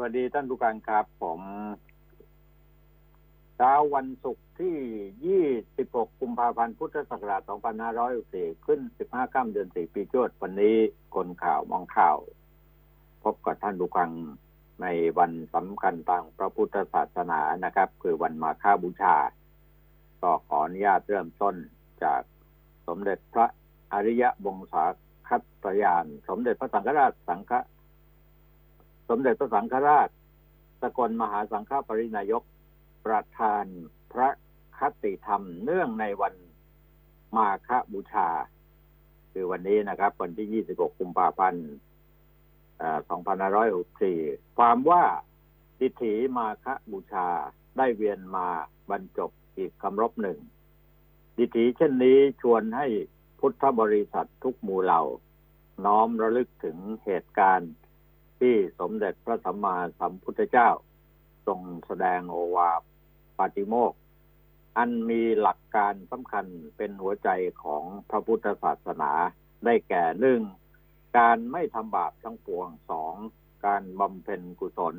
[0.00, 1.40] วัสดีท่านผู้การครับ ผม
[3.56, 4.76] เช้าวันศุกร์ที่
[5.62, 7.42] 26 กุมภาพันธ์ พุทธศักราช
[8.02, 10.76] 2564 ขึ้น 15ค่ำเดือน 4 ปีจวด วันนี้
[11.14, 12.18] คนข่าวมองข่าว
[13.24, 14.10] พบกับท่านผู้ฟัง
[14.82, 14.86] ใน
[15.18, 19.16] วันสำคัญทางพระพุทธศาสนานะครับ คือวันมาฆบูชา
[20.22, 21.54] ก็ขออนุญาตเริ่มต้น
[22.04, 22.22] จาก
[22.86, 23.46] สมเด็จพระ
[23.92, 24.84] อริยบงศา
[25.28, 27.52] คัตยาน สมเด็จพระสังฆราชสังฆ
[29.10, 30.08] สมเด็จพระสังฆราช
[30.82, 32.42] สกลมหาสังฆปรินายก
[33.06, 33.64] ประธาน
[34.12, 34.28] พระ
[34.78, 36.34] คติธรรมเนื่องในวัน
[37.36, 38.28] มาฆบูชา
[39.32, 41.66] คือวันนี้นะครับ วันที่ 26 กุมภาพันธ์
[43.28, 45.04] 2564 ความว่า
[45.78, 47.28] ทิฏฐิมาฆบูชา
[47.76, 48.48] ได้เวียนมา
[48.90, 50.38] บรรจบอีกคำรบหนึ่ง
[51.36, 52.86] ดิถีเช่นนี้ชวนให้
[53.38, 55.02] พุทธบริษัททุกหมู่เหล่า
[55.86, 57.72] น้อมระลึกถึงเหตุการณ์
[58.40, 60.70] ที่สมเด็จพระสัมมาสัมพุทธเจ้า
[61.46, 62.70] ทรงแสดงโอวา
[63.38, 63.92] ปาติโมก
[64.76, 67.28] อันมีหลักการสำคัญเป็นหัวใจ
[67.62, 69.12] ของพระพุทธศาสนา
[69.64, 70.40] ได้แก่หนึ่ง
[71.18, 73.14] การไม่ทำบาปทั้งปวงสอง
[73.66, 74.96] การบำเพ็ญกุศล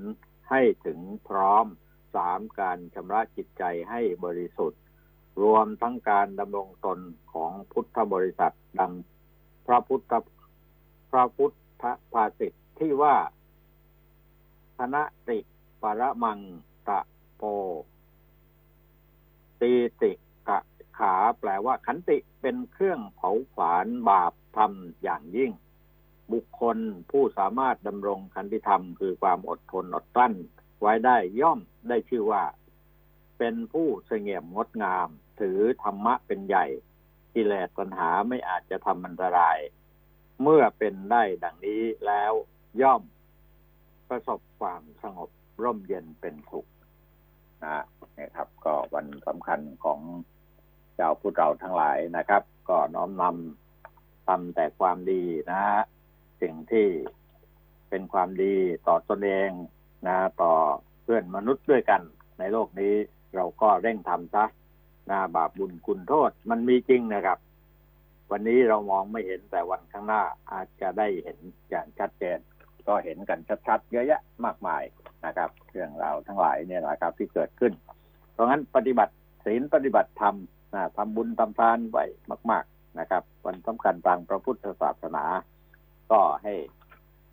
[0.50, 1.66] ให้ถึงพร้อม
[2.16, 4.82] สามการชำระจิตใจให้บริสุทธิ์
[5.42, 7.00] รวมทั้งการดำรงตน
[7.34, 8.94] ของพุทธบริษัทดัง
[9.68, 10.14] พระพุทธ
[11.12, 11.54] พระพุทธ
[12.14, 13.16] ภาษิตที่ว่า
[14.94, 15.40] ณะติ
[15.82, 16.40] ปรมัง
[16.90, 17.00] ตะ
[17.36, 17.44] โป
[19.62, 20.12] ตีติ
[20.48, 20.60] กะ
[20.98, 25.52] ขาแปลว่าขันติเป็นเครื่องเผาผลาญบาปทำอย่างยิ่ง
[26.34, 26.78] บุคคล
[27.12, 30.34] ผู้สามารถดำรงขันติธรรม คือความอดทนอดกลั้น
[30.82, 31.60] ไว้ได้ย่อม
[31.90, 32.44] ได้ชื่อว่า
[33.38, 35.08] เป็นผู้เสงี่ยมงดงาม
[35.40, 36.66] ถือธรรมะเป็นใหญ่
[37.34, 39.58] กิเลสปัญหาไม่อาจจะทำอันตราย
[40.42, 42.34] เมื่อเป็นได้ดังนี้แล้ว
[42.82, 43.02] ย่อม
[44.12, 45.30] ประสบความสงบ
[45.64, 46.68] ร่มเย็นเป็นสุข
[47.64, 47.84] นะ
[48.18, 50.00] นี่ครับ ก็วันสำคัญของ
[50.96, 55.64] เจ้าพุทธเราทั้งหลายนะครับ ก็น้อมนำทำแต่ความดีนะ
[56.42, 56.88] สิ่งที่
[57.90, 58.56] เป็นความดี
[58.88, 59.50] ต่อตนเอง
[60.08, 60.54] นะ ต่อ
[61.04, 62.02] เพื่อนมนุษย์ด้วยกัน
[62.40, 62.94] ในโลกนี้
[63.36, 64.46] เราก็เร่งทำซะ
[65.10, 67.40] นะบาปบุญคุณโทษมันมีจริงนะครับ
[68.32, 71.38] วันนี้เรามองไม่เห็นแต่วันข้างหน้าอาจจะได้เห็น
[71.70, 72.40] อย่างชัดเจน
[72.88, 74.84] ก็เห็นกันชัดๆเยอะแยะมากมาย
[75.26, 77.74] นะครับ เรื่องราวทั้งหลายเนี่ยนะครับ ที่เกิดขึ้น
[78.34, 79.14] เพราะงั้นปฏิบัติ
[79.46, 80.36] ศีลปฏิบัติธรรม
[80.74, 82.06] นะทำบุญทำทานไว้
[82.52, 85.24] มาก ๆนะครับ วันสำคัญทางพระพุทธศาสนา
[86.12, 86.54] ก็ให้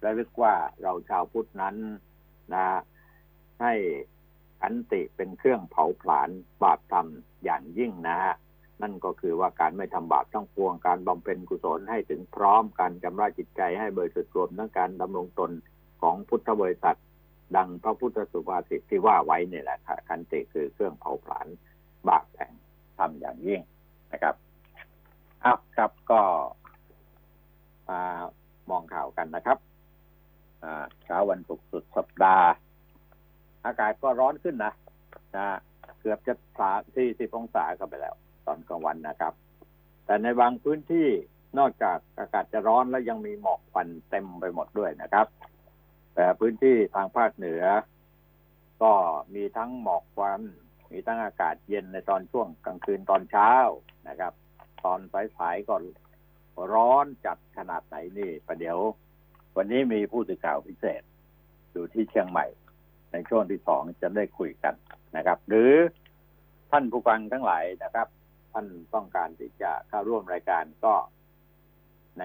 [0.04, 1.76] ระลึกว่าเราชาวพุทธนั้น
[2.54, 2.64] นะ
[3.62, 3.74] ให้
[4.62, 6.28] อันติเป็นเครื่องเผาผลาญ
[6.62, 7.06] บาปธรรม
[7.44, 8.34] อย่างยิ่งนะฮะ
[8.82, 15.50] นั่นก็คือว่าการไม่ทำบาปต้องปวงการบำเพ็ญกุศลให้ถึงพร้อมการชำระจิตใจให้บริสุทธิ์รวมทั้งการดำรงตน
[16.02, 16.96] ของพุทธบริษัท
[17.56, 21.46] ดังพระพุทธสุภาษิตที่ว่าไว้เนี่ยแหละค่ะคันติคือเครื่องเผาผลาญ
[22.08, 22.52] บาปแห่ง
[22.98, 23.60] ทำอย่างยิ่ง
[24.12, 24.34] นะครับ
[25.44, 26.20] อ้าวครับก็
[27.88, 28.00] มา
[28.70, 29.58] มองข่าวกันนะครับ
[31.04, 32.48] เช้าวันศุกร์สุดสัปดาห์
[33.64, 34.72] อากาศก็ร้อนขึ้นนะ
[35.36, 35.46] นะ
[36.00, 38.14] เกือบจะสาสี่สิบองศาเข้าไปแล้ว
[38.48, 39.34] ตอนกลางวันนะครับ
[40.04, 41.08] แต่ในบางพื้นที่
[41.58, 45.26] นอกจากอากาศจะร้อนแล้วยังมีหมอกควันเต็มไปหมดด้วยนะครับ
[46.14, 47.64] แต่พื้นที่ทางภาคเหนือ
[48.82, 48.92] ก็
[49.34, 50.40] มีทั้งหมอกควัน
[50.92, 53.52] มีทั้งอากาศเย็นในตอนช่วงกลางคืนตอนเช้า
[54.08, 54.32] นะครับ
[54.84, 55.00] ตอน
[55.36, 55.74] สายๆก็
[56.74, 58.78] ร้อนจัดขนาดไหนนี่ประเดี๋ยว
[59.56, 61.02] วันนี้มีผู้สื่อข่าวพิเศษ
[61.72, 62.46] อยู่ที่เชียงใหม่
[63.12, 64.74] ในช่วงที่สองจะได้คุยกัน
[65.16, 65.72] นะครับ หรือ
[66.70, 68.08] ท่านผู้ฟังทั้งหลายนะครับ
[68.52, 70.94] ท่านต้องการที่จะเข้าร่วมรายการก็
[72.18, 72.22] ใน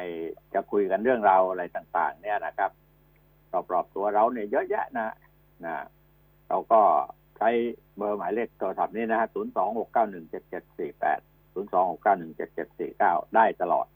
[0.53, 2.71] จะคุยกันเรื่องราวอะไรต่าง ๆ เนี่ยนะครับ
[3.73, 5.15] รอบๆตัวเราเนี่ยเยอะแยะนะ
[5.65, 5.75] นะ
[6.49, 6.81] เราก็
[7.37, 7.49] ใช้
[7.97, 11.19] เบอร์หมายเลขโทรศัพท์นี้นะฮะศูนย์สองหกเก้าหนึ่งเจ็ดเจ็ดสี่แปด
[11.53, 13.87] ศูนย์สองหกเก้าหนึ่งเจ็ดเจ็ดสี่เก้าได้ตลอด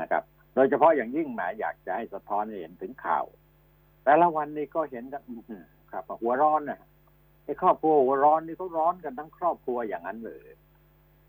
[0.00, 0.22] นะครับ
[0.54, 3.24] โดยเฉพาะอย่างยิ่งหมายอยากจะให้สะท้อนเห็นถึงข่าว
[4.04, 5.22] แต่ละวันนี้ก็เห็นกัน
[5.92, 6.80] ครับหัวร้อนนะ
[7.44, 10.42] ไอ้ครอบครัวหัวร้อนนี่เขาร้อนกันทั้งครอบครัวอย่างนั้นเลย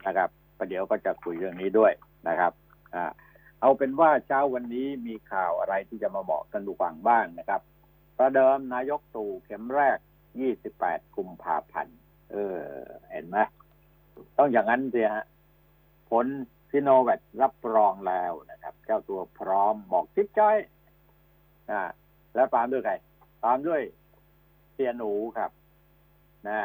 [0.07, 1.92] นะครับประเดี๋ยวก็จะคุยเรื่องนี้ด้วย
[2.27, 2.51] นะครับ
[2.95, 3.12] อ่า
[3.62, 7.62] เอาเป็นว่าเช้าวันนี้มีข่าวอะไรที่จะมาบอกกันดูฟังบ้างนะครับ
[8.18, 9.98] ประเดิมนายกตู่เข็มแรก
[10.57, 11.98] 28 กุมภาพันธ์
[12.31, 12.57] เออ
[13.12, 13.38] เห็นไหม
[14.38, 15.25] ต้องอย่างนั้นสิฮะ
[16.09, 16.25] ผล
[16.71, 20.57] ซิโนแวครับรองแล้วนะครับ เจ้าตัวพร้อมบอกจิ๊บจ้อย
[21.71, 21.81] อ่า
[22.36, 22.94] แล้วตามด้วยใคร
[23.45, 23.81] ตามด้วย
[24.74, 25.51] เสียหนูครับ
[26.48, 26.59] นะ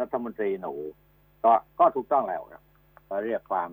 [0.00, 0.74] รัฐมนตรีหนู
[1.44, 2.62] ก็ก็ถูกต้องแล้วครับ
[3.08, 3.70] ก็เรียกความ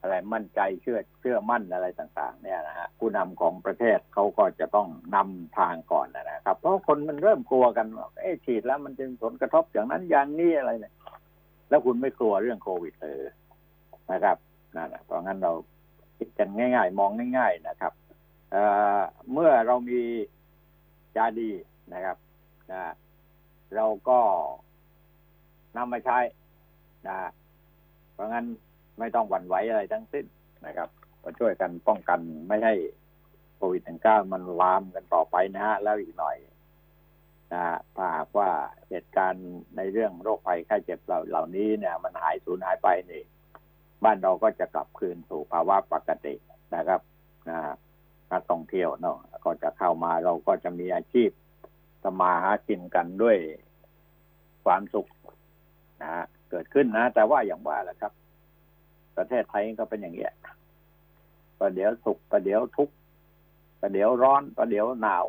[0.00, 7.86] อะไรมั่นใจเชื่อเชื่อมั่นอะไรต่าง ๆ เนี่ยนะฮะผู้นำของประเทศเขาก็จะต้องนำทางก่อนนะครับ เพราะคนมันเริ่มกลัวกัน
[8.22, 10.94] เอ๊ฉีดแล้วมันจะผลกระทบอย่างนั้นอย่างนี้อะไรเนี่ย
[11.68, 13.18] แล้วคุณไม่กลัวเรื่องโควิดเลย
[14.12, 14.36] นะครับ
[14.76, 15.52] นั่นแหละเพราะงั้นเรา
[16.18, 17.92] คิดกันง่าย ๆ มองง่าย ๆ นะครับ
[18.50, 20.00] เเมื่อเรามี
[21.16, 21.50] ยาดี
[21.94, 22.16] นะครับ
[22.72, 22.82] นะ
[23.76, 24.18] เราก็
[25.76, 26.18] นำมาใช้
[27.08, 27.16] นะ
[28.12, 28.46] เพราะงั้น
[28.98, 30.26] ไม่ต้องหวั่นไหวอะไรทั้งสิ้น
[30.66, 30.88] นะครับ
[31.22, 32.74] ก็ช่วยกันป้องกันไม่ให้
[33.56, 36.36] โควิด -19 มันลามกันต่อไปนะฮะแล้วอีกหน่อย
[37.52, 37.62] นะ
[37.96, 38.50] ถ้าหากว่า
[38.88, 43.22] เหตุการณ์ในเรื่องโรคภัยไข้เจ็บเหล่าเหล่านี้เนี่ย มันหายสูญหายไปนี่
[44.04, 46.34] บ้านเราก็จะกลับคืนสู่ภาวะปกติ
[46.76, 47.00] นะครับ
[47.48, 47.58] นะ
[48.32, 51.30] นักท่องเที่ยวเนาะก็จะเข้ามาเราก็จะมีอาชีพ
[52.04, 53.36] สมาหากินกันด้วย
[54.64, 55.06] ความสุข
[56.02, 58.12] นะ เกิดขึ้นนะ แต่ว่าอย่างว่าแหละครับ
[59.16, 60.32] ประเทศไทยก็เป็นอย่างเงี้ย
[61.58, 62.94] ประเดี๋ยวสุขประเดี๋ยวทุกข์
[63.80, 65.26] ประเดี๋ยวร้อนประเดี๋ยวหนาว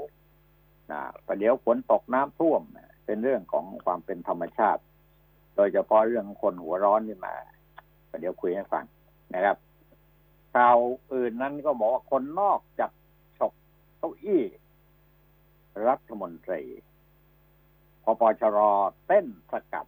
[0.92, 2.62] นะประเดี๋ยวฝนตกน้ำท่วม
[3.06, 4.81] เป็นเรื่องของความเป็นธรรมชาติ
[5.56, 7.36] โดยเฉพาะเรื่องคนหัวร้อนนี่มา
[8.10, 8.86] ประเดี๋ยวคุยให้ฟัง
[9.34, 9.58] นะครับ
[10.56, 10.78] ข่าว
[11.14, 12.92] อื่นนั้นก็บอกว่าคนนอกจาก
[13.40, 13.54] ฉก
[13.98, 14.44] เก้าอี้
[15.88, 16.62] รัฐมนตรี
[18.04, 18.58] พปชร
[19.08, 19.88] เต้นสกัด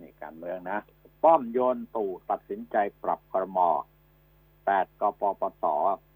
[0.00, 0.78] นี่การเมืองนะ
[1.22, 3.58] ป้อมโยนตู่ตัดสินใจปรับครม
[4.66, 5.64] แปดกปปส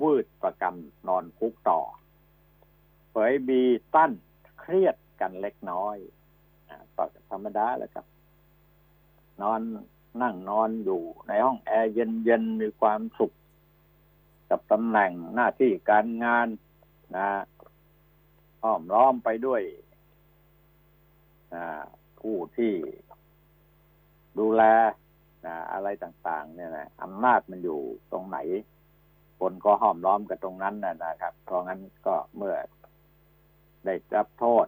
[0.02, 0.74] วืดประกัน
[1.08, 1.80] นอนคุกต่อ
[3.10, 3.62] เผยบี
[3.94, 4.12] ตั้น
[4.60, 5.96] เครียดกันเล็กน้อย
[6.96, 8.06] ก็ธรรมดาแหละครับ
[9.42, 9.60] นอน
[10.22, 13.32] นั่งนอนอยู่ในห้องแอร์เย็นๆมีความสุข
[14.50, 16.48] กับตำแหน่งหน้าที่การงาน
[17.16, 17.28] นะ
[18.62, 19.62] อ้อมล้อมไปด้วย
[22.20, 22.74] ผู้ที่
[24.40, 24.62] ดูแล
[25.46, 27.80] นะอะไรต่างๆ เนี่ยนะอำนาจมันอยู่
[28.12, 28.38] ตรงไหน
[29.40, 32.56] คนก็ห้อมล้อมกับตรงนั้นนะนะครับ เพราะงั้นก็เมื่อ
[33.84, 34.66] ได้รับโทษ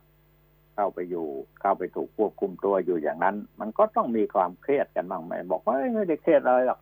[0.74, 1.26] เข้าไปอยู่
[1.60, 6.80] เข้าไปถูกควบคุมตัวอยู่อย่างนั้น มันก็ต้องมีความเครียดกันบ้างไหมบอกว่าไม่ได้เครียดอะไรหรอก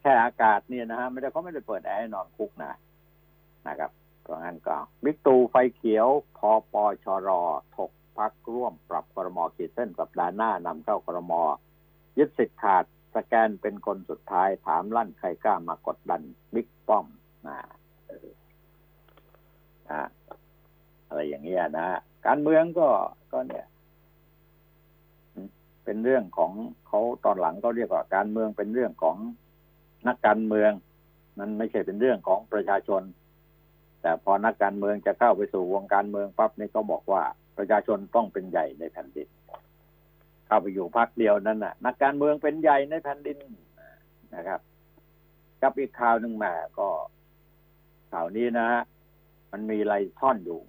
[0.00, 2.72] แค่อากาศเนี่ยนะฮะไม่ได้เขาไม่ได้เปิดแอร์นอนคุกนะ
[3.68, 3.90] นะครับ
[4.22, 6.08] เพราะงั้นก็บิ๊กตูไฟเขียว
[6.38, 7.28] พอปอชร
[7.76, 11.42] ถกพักร่วมปรับครมขีดเส้นสัปดาห์หน้านำเข้าครมอ
[12.18, 12.84] ยึดสิทธิ์ขาด
[13.14, 16.22] สแกนเป็นคนสุดท้ายถามลั่นใครกล้ามากดดัน
[16.54, 17.06] บิ๊กป้อม
[17.46, 17.56] นะ
[19.90, 20.02] นะ
[21.08, 21.88] อะไรอย่างเงี้ยนะ
[22.26, 22.88] การเมืองก็
[23.32, 23.66] ก็เนี่ย
[25.84, 26.52] เป็นเรื่องของ
[26.86, 29.16] เขาตอนหลังก็เรียกว่าการเมืองเป็นเรื่องของ
[30.08, 30.70] นักการเมือง
[31.38, 33.02] มันไม่ใช่เป็นเรื่องของประชาชน
[34.02, 37.22] แต่พอนักการเมืองจะเข้าไปสู่วงการเมืองปั๊บนี่ก็บอกว่า
[37.58, 39.28] ประชาชนต้องเป็นใหญ่ในแผ่นดิน
[40.50, 43.38] เข้าไปอยู่พักเดียวนั้นน่ะ นักการเมืองเป็นใหญ่ในแผ่นดิน
[44.36, 44.60] นะครับ
[45.62, 46.88] กับอีกข่าวหนึ่งมาก็
[48.12, 48.82] ข่าวนี้นะฮะ
[49.52, 50.60] มันมีอะไรซ่อนอยู่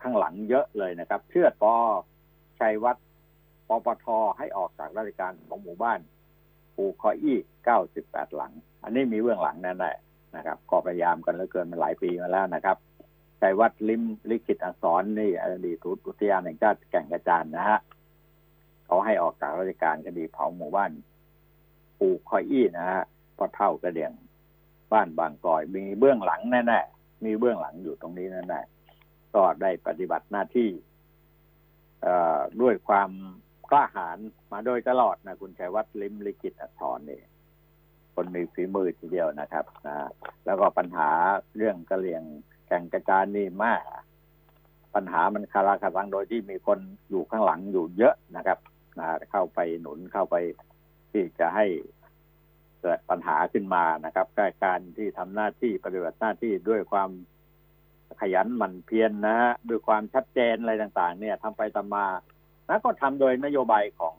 [0.00, 1.74] ข้างหลังเยอะเลยนะครับ เชื่อปอ
[2.58, 3.06] ชัยวัฒน์
[3.68, 4.06] ปปท
[4.38, 6.00] ให้ออกจากราชการของหมู่บ้าน
[6.76, 8.52] ปูคออี้เก้าสิบแปดหลัง
[8.82, 12.76] อันนี้มีเบื้องหลังแน่ๆนะครับ ก็พยายามกันเหลือเกินมาหลายปีมาแล้วนะครับ
[13.40, 17.80] ชัยวัฒน์ลิมลิขิตอักษรนี่อดีตอุทยานแห่งชาติแก่งกระจานนะฮะ
[18.90, 20.92] เขาให้ออกจากราชการคดีเผาหมู่บ้าน
[21.98, 23.02] ปูคอยอี้นะฮะ
[23.36, 24.12] พอเท่ากระเดียง
[24.92, 30.70] บ้านบางกอย มีเบื้องหลังแน่ๆมีเบื้องหลังอยู่ตรงนี้แน่ๆก็ได้ปฏิบัติหน้าที่
[32.60, 33.10] ด้วยความ
[33.70, 34.18] กล้าหาญ
[34.52, 37.20] มาโดยตลอดนะคุณชัยวัฒน์ลิมลิกิตอัศรนี่
[38.14, 39.96] คนมีฝีมือทีเดียวนะครับนะ
[40.44, 41.10] แล้วก็ปัญหา
[41.56, 42.22] เรื่องกระเลียง
[42.66, 43.82] แข่งกระจานนี่มาก
[44.94, 48.58] ปัญหามันคาราคาซังโดยที่มีคนอยู่ข้างหลังอยู่เยอะนะครับ
[49.00, 50.36] นะเข้าไปหนุนเข้าไป
[51.12, 51.66] ที่จะให้
[52.80, 54.26] เกิดปัญหาขึ้นมานะครับ
[54.64, 57.10] การที่ทำหน้าที่ปฏิบัติหน้าที่ด้วยความ
[58.20, 62.06] ขยันหมั่นเพียรนนะฮะด้วยความชัดเจนอะไรต่าง ๆ เนี่ยทำไปทำมา
[62.66, 64.14] แล้วก็ทำโดยนโยบายของ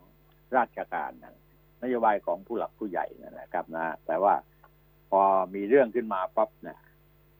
[0.57, 1.35] ราชการนะ
[1.83, 3.05] นโยบายของผู้หลักผู้ใหญ่
[3.39, 4.33] นะครับนะ แต่ว่า
[5.11, 5.21] พอ
[5.55, 6.77] มีเรื่องขึ้นมาปั๊บเนี่ย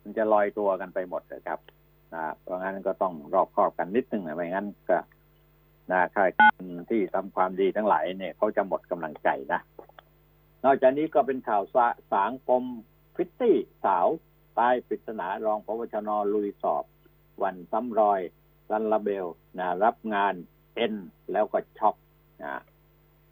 [0.04, 1.60] มันจะลอยตัวกันไปหมดเลยครับ
[2.14, 4.98] นะเพราะงั้นก็ต้องรอบคอบกันนิดนึงนะไม่งั้นก็
[5.92, 9.62] นะข้าราชการที่ทำความดีทั้งหลายเนี่ยเขาจะหมดกำลังใจนะ
[10.64, 12.64] นอกจากนี้ก็เป็นข่าวสาสางปม
[13.16, 14.08] ฟิตตี้สาว
[14.60, 16.84] ตายปริศนารองพบชนลุยสอบ
[17.44, 18.22] วันซ้ำรอย
[18.72, 19.26] ลันลาเบล
[19.60, 20.34] นะรับงาน
[20.76, 20.96] เอ็น
[21.32, 21.96] แล้วก็ช็อก
[22.42, 22.62] นะ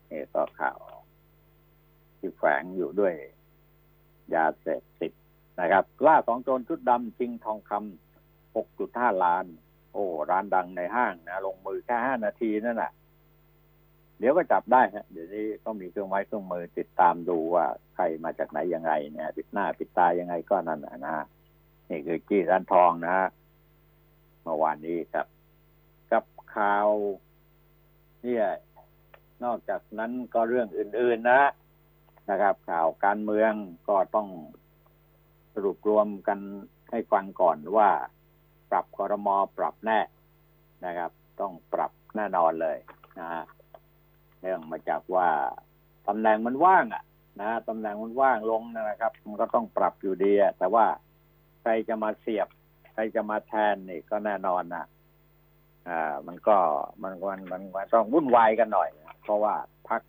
[0.10, 0.80] นี่ก็ข่าว
[2.18, 3.14] ที่แฝงอยู่ด้วย
[4.36, 5.12] ยาเสพติด
[5.60, 9.46] นะครับล่าสองโจรชุดดำชิงทองคำ6.5ล้าน
[9.92, 12.92] โอ้ร้านดังในห้างนะลงมือแค่ห้านาทีนั่นแหละ
[14.20, 17.66] เดี๋ยวก็จับได้ฮะเดี๋ยวนี้ต้องมีเครื่องไม้เครื่องมือติดตามดูว่า
[17.96, 21.26] ใครมาจากไหนยังไงเนี่ยปิดหน้าปิดตายังไงก็นั่นนะนะ
[21.90, 23.28] นี่คือจี้ร้านทองนะฮะ
[24.44, 25.28] เมื่อวานนี้ครับ
[26.12, 26.24] กับ
[26.56, 26.88] ข่าว
[28.24, 28.46] เนี่ย
[29.44, 31.44] นอกจากนั้นก็เรื่องอื่น ๆ นะ
[32.30, 33.52] นะครับ ข่าวการเมือง
[33.90, 34.28] ก็ต้อง
[35.54, 36.40] สรุปรวมกัน
[36.92, 37.90] ให้ฟังก่อนว่า
[38.72, 40.00] ปรับคอรมอปรับแน่
[40.86, 42.78] นะครับ ต้องปรับแน่นอนเลย
[43.20, 43.44] นะฮะ
[44.42, 45.30] เนื่องมาจากว่า
[46.08, 47.04] ตำแหน่งมันว่างอะ
[47.42, 50.86] นะตำแหน่งมันว่างลงนะครับ มันก็ต้องปรับอยู่ดีแต่ว่า
[51.62, 52.48] ใครจะมาเสียบ
[52.94, 54.86] ใครจะมาแทนนี่ก็แน่นอนนะ
[55.88, 56.58] อ่า มันก็
[57.02, 58.90] มันมันมันมันต้องวุ่นวายกันหน่อย
[59.24, 59.56] เพราะว่า
[59.90, 60.02] พัก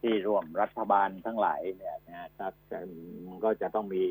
[0.00, 2.52] ที่ร่วมรัฐบาลทั้งหลายเนี่ยนะครับ
[3.26, 4.04] มันก็จะต้องมี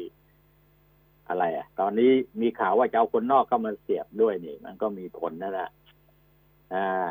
[1.29, 5.69] อะไรอะ ตอนนี้มีข่าวว่าจะเอาคนนอกเข้ามาเสียบด้วยนี่ มันก็มีผลนะนะ
[6.73, 7.09] อ่า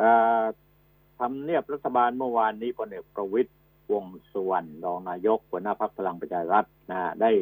[0.00, 0.44] อ่า
[1.18, 3.50] ทำเนียบรัฐบาลเมื่อวานนี้พลเอกประวิตย
[3.92, 7.32] วงสุวรรณรองนายกหัวหน้าพักพลังประชารัฐนะได้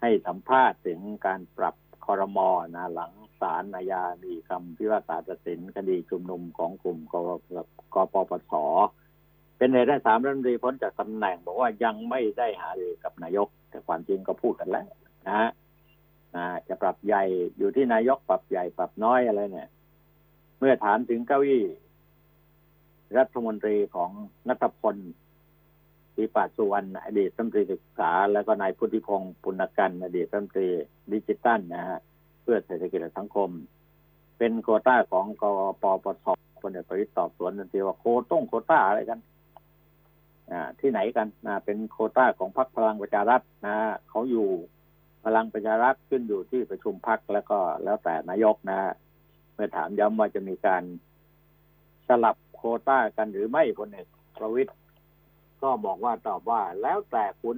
[0.00, 1.74] ให้สัมภาษณ์ถึงการปรับ
[2.06, 7.14] คอรมอนะหลังศาลอาญามีคำพิพากษาตัดสินคดีชุมนุมของกลุ่มก
[7.94, 8.52] กปปส
[9.56, 14.86] เป็นเหตุให้สามรัฐมนตรีพ้นจากตำแหน่ง บอกว่ายังไม่ได้หารือกับนายก แต่ความจริงก็พูดกันแล้ว
[15.26, 15.50] นะฮะ
[16.68, 17.24] จะปรับใหญ่
[17.58, 19.68] อยู่ที่นายกปรับใหญ่ปรับน้อยอะไรเนี่ย
[20.58, 21.64] เมื่อถามถึงเก้าอี้
[23.18, 24.10] รัฐมนตรีของ
[24.48, 24.96] นัทพล
[26.14, 30.68] ทีปสุวรรณอดีตรัฐมนตรีศึกษา แล้วก็นายพุทธิพงษ์ปุณณกันต์อดีตรัฐมนตรี
[31.12, 31.98] ดิจิตัลนะฮะ
[32.42, 33.50] เพื่อเศรษฐกิจและสังคม
[34.38, 35.44] เป็นโควต้าของก
[35.82, 36.26] ปปส
[36.60, 39.18] พลเอกประวิตรตอบสวนทันทีว่าโควต้งโควต้าอะไรกัน
[40.80, 43.76] ที่ไหนกันนะเป็นโควต้าของพรรคพลังประชารัฐนะ
[44.08, 44.48] เขาอยู่
[45.24, 48.80] พลังประชารัฐขึ้นอยู่ที่ประชุมพรรคแล้วก็แล้วแต่นายกนะ
[49.54, 50.82] เมื่อถามย้ำว่าจะมีการ
[52.08, 54.06] สลับโคต้ากันหรือไม่พลเอก
[54.38, 54.72] ประวิตย
[55.62, 57.56] ก็บอกว่าตอบว่าแล้วแต่คุณ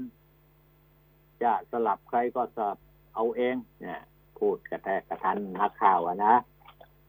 [1.42, 2.78] จะสลับใครก็สลับ
[3.14, 4.00] เอาเอง เนี่ย
[4.38, 6.34] พูดกระแทกกระทันนักข่าวนะ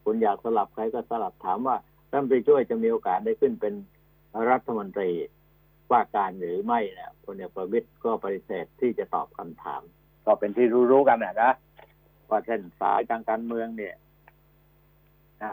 [0.04, 1.76] คุณอยากสลับใครก็สลับถามว่า
[2.10, 3.74] รัฐมนตรีช่วยจะมีโอกาสได้ขึ้นเป็น
[4.50, 5.10] รัฐมนตรี
[5.94, 9.82] ว่าการหรือไม่เนี่ยพลเอกประวิตยก็ปฏิเสธที่จะตอบคำถาม
[10.26, 11.52] ก็เป็นที่รู้ๆกันนะนะ
[12.30, 13.94] ว่าเส้นสายทางการเมืองเนี่ย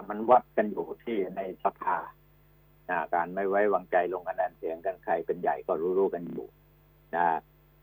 [0.10, 1.98] มันวัดกันอยู่ที่ในสภา
[3.13, 6.48] การไม่ไว้วางใจลงคะแนนเสียงกันใครเป็นใหญ่ก็รู้ๆกันอยู่
[7.15, 7.25] นะ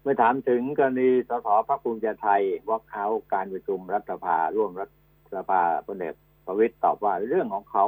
[0.02, 4.90] เมื่อถามถึงกรณีสสพรรคภูมิใจไทยวอกเขาการประชุมรัฐสภาร่วมรัฐ
[5.34, 6.14] สภาพลเอก
[6.46, 7.86] ประวิตยตอบว่าเรื่องของเขา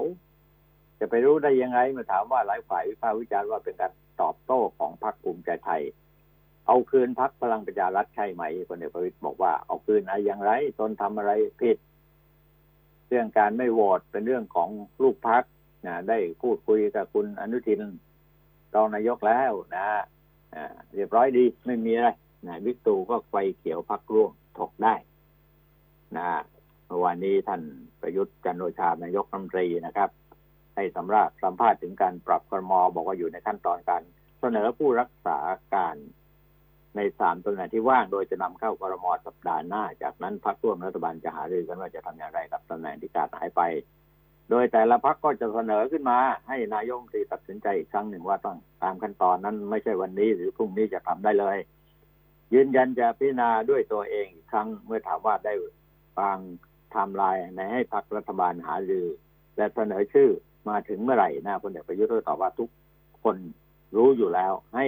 [1.01, 5.83] จะไปรู้ได้ยังไงเมื่อถามว่าหลายฝ่ายวิพากษ์วิจารณ์ว่าเป็นการ ตอบโต้ของพรรคภูมิใจไทย
[6.67, 11.77] เอาคืนพรรคพลังประชารัฐใช่ไหมพลเอกประวิตยบอกว่าเอาคืนอะไรอย่างไรตนทำอะไรผิด
[13.09, 14.69] เรื่องการไม่โหวตเป็นเรื่องของ
[15.03, 15.43] ลูกพัก
[15.87, 17.81] นะได้พูดคุยกับคุณอนุทิน
[18.75, 19.87] รองนายกแล้วนะ
[20.95, 22.09] เรียบร้อยดีไม่มีอะไร
[22.47, 24.95] นะวิกตูก็ไฟเขียวพักร่วงถกได้
[26.17, 26.29] นะ
[26.87, 27.63] เมื่อวานนี้ท่าน
[28.01, 30.11] ประยุทธ์จันโอชานายกรัฐมนตรีนะครับ
[30.81, 34.03] ให้สำราบสัมภาษณ์ถึงการปรับครมอบอกว่าอยู่ในขั้นตอนการ
[34.41, 35.39] เสนอผู้รักษา
[35.75, 35.97] การ
[36.97, 43.63] ในสามตำแหน่งที่ว่างโดยจะนำเข้ากรมอสัปดาห์หน้า จากนั้นพักร่วมรัฐบาลจะหารือกันว่าจะทำอย่างไรกับตำแหน่งที่ขาดหายไป
[44.51, 46.19] โดยแต่ละพักก็จะเสนอขึ้นมา
[46.49, 51.59] ให้นายกรัฐมตรีตัดสินใจอีกครั้งหนึ่งว่าต้องตามขั้นตอนนั้นไม่ใช่วันนี้หรือพรุ่งนี้จะทำได้เลย
[52.55, 55.55] ยืนยันจะพิจารณาด้วยตัวเองอีกครั้งเมื่อถามว่าได้
[56.19, 56.39] ฟัง
[56.91, 59.07] ไทม์ไลน์ในให้พักรัฐบาลหารือ
[59.57, 60.31] และเสนอชื่อ
[60.69, 62.69] มาถึงเมื่อไหร่นะพลเอกประยุทธ์ก็ตอบว่าทุก
[63.23, 63.37] คน
[63.97, 64.87] รู้อยู่แล้วให้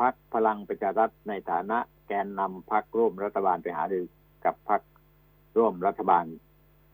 [0.00, 1.78] พักพลังประชารัฐในฐานะ
[2.08, 4.04] แกนนำพักร่วมรัฐบาลไปหารือ
[4.44, 4.80] กับพัก
[5.56, 6.24] ร่วมรัฐบาล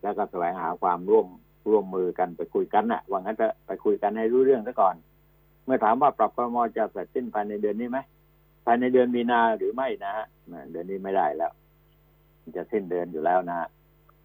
[0.03, 1.27] แล้วก็แสวงหาความร่วม
[1.69, 4.95] ร่วมมือกันไปคุยกันนะ่ะว่างั้นจะไปคุยกันให้รู้เรื่องซะก่อน
[5.65, 7.99] เมื่อถามว่าปรับครมจะเสร็จสิ้นภายในเดือนนี้ไหม
[8.65, 10.27] ภายในเดือนมีนาหรือไม่นะฮะ
[10.71, 11.53] เดือนนี้ไม่ได้แล้ว
[12.57, 13.69] จะสิ้นเดือนอยู่แล้วนะ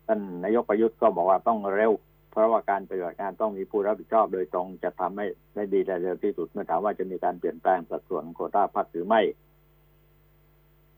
[0.08, 1.92] ท่านนายกประยุทธ์ก็บอกว่าต้องเร็ว
[2.36, 5.26] เพราะว่าการปฏิบัติงานต้องมีผู้รับผิดชอบโดยตรงจะทำให้
[5.56, 9.22] ได้ดีและเร็วที่สุดเมื่อถามว่าจะมีการเปลี่ยนแปลงสัดส่วนโคต้าพักหรือไม่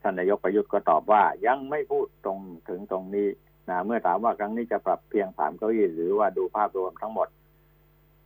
[0.02, 3.28] ท่านนายกประยุทธ์ก็ตอบว่ายังไม่พูดตรงถึงตรงนี้
[3.68, 7.28] นะเมื่อถามว่าครั้งนี้จะปรับเพียงสามเก้าอี้หรือว่าดูภาพรวมทั้งหมด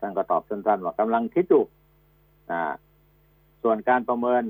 [0.00, 1.64] ท่านก็ตอบสั้นๆว่ากำลังคิดอยู่
[2.50, 2.62] นะ
[3.62, 4.42] ส่วนการประเมิน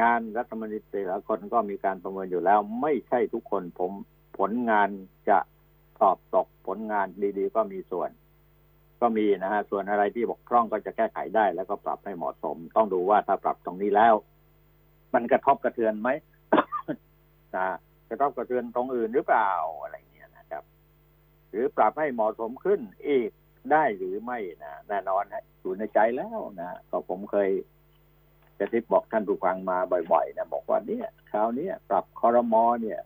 [0.00, 3.90] งานรัฐมนตรีแต่ละคนก็มีการประเมินอยู่แล้ว ไม่ใช่ทุกคนผม
[4.38, 4.88] ผลงาน
[5.28, 5.38] จะ
[6.02, 7.06] ตอบตกผลงาน
[7.38, 8.10] ดีๆ ก็มีส่วน
[9.00, 14.14] ก็มีนะฮะส่วนอะไรที่บกพร่องก็จะแก้ไขได้แล้วก็ปรับให้เหมาะสม ต้องดูว่าถ้าปรับตรงนี้แล้ว
[15.14, 16.08] มันกระทบกระเทือนไหม
[17.56, 17.68] นะ
[18.08, 19.50] กระทบกระเทือนตรงอื่นหรือเปล่า
[19.82, 20.62] อะไรเนี้ยนะครับ
[21.50, 23.30] หรือปรับให้เหมาะสมขึ้นอีก
[23.72, 25.24] ได้หรือไม่นะแน่นอน
[25.60, 27.50] อยู่ในใจแล้วนะก็ผมเคย
[28.58, 29.78] จะทิบบอกท่านผู้ฟังมา
[30.12, 33.00] บ่อยๆนะบอกว่าเนี่ยคราวนี้ปรับคอรมอเนี่ย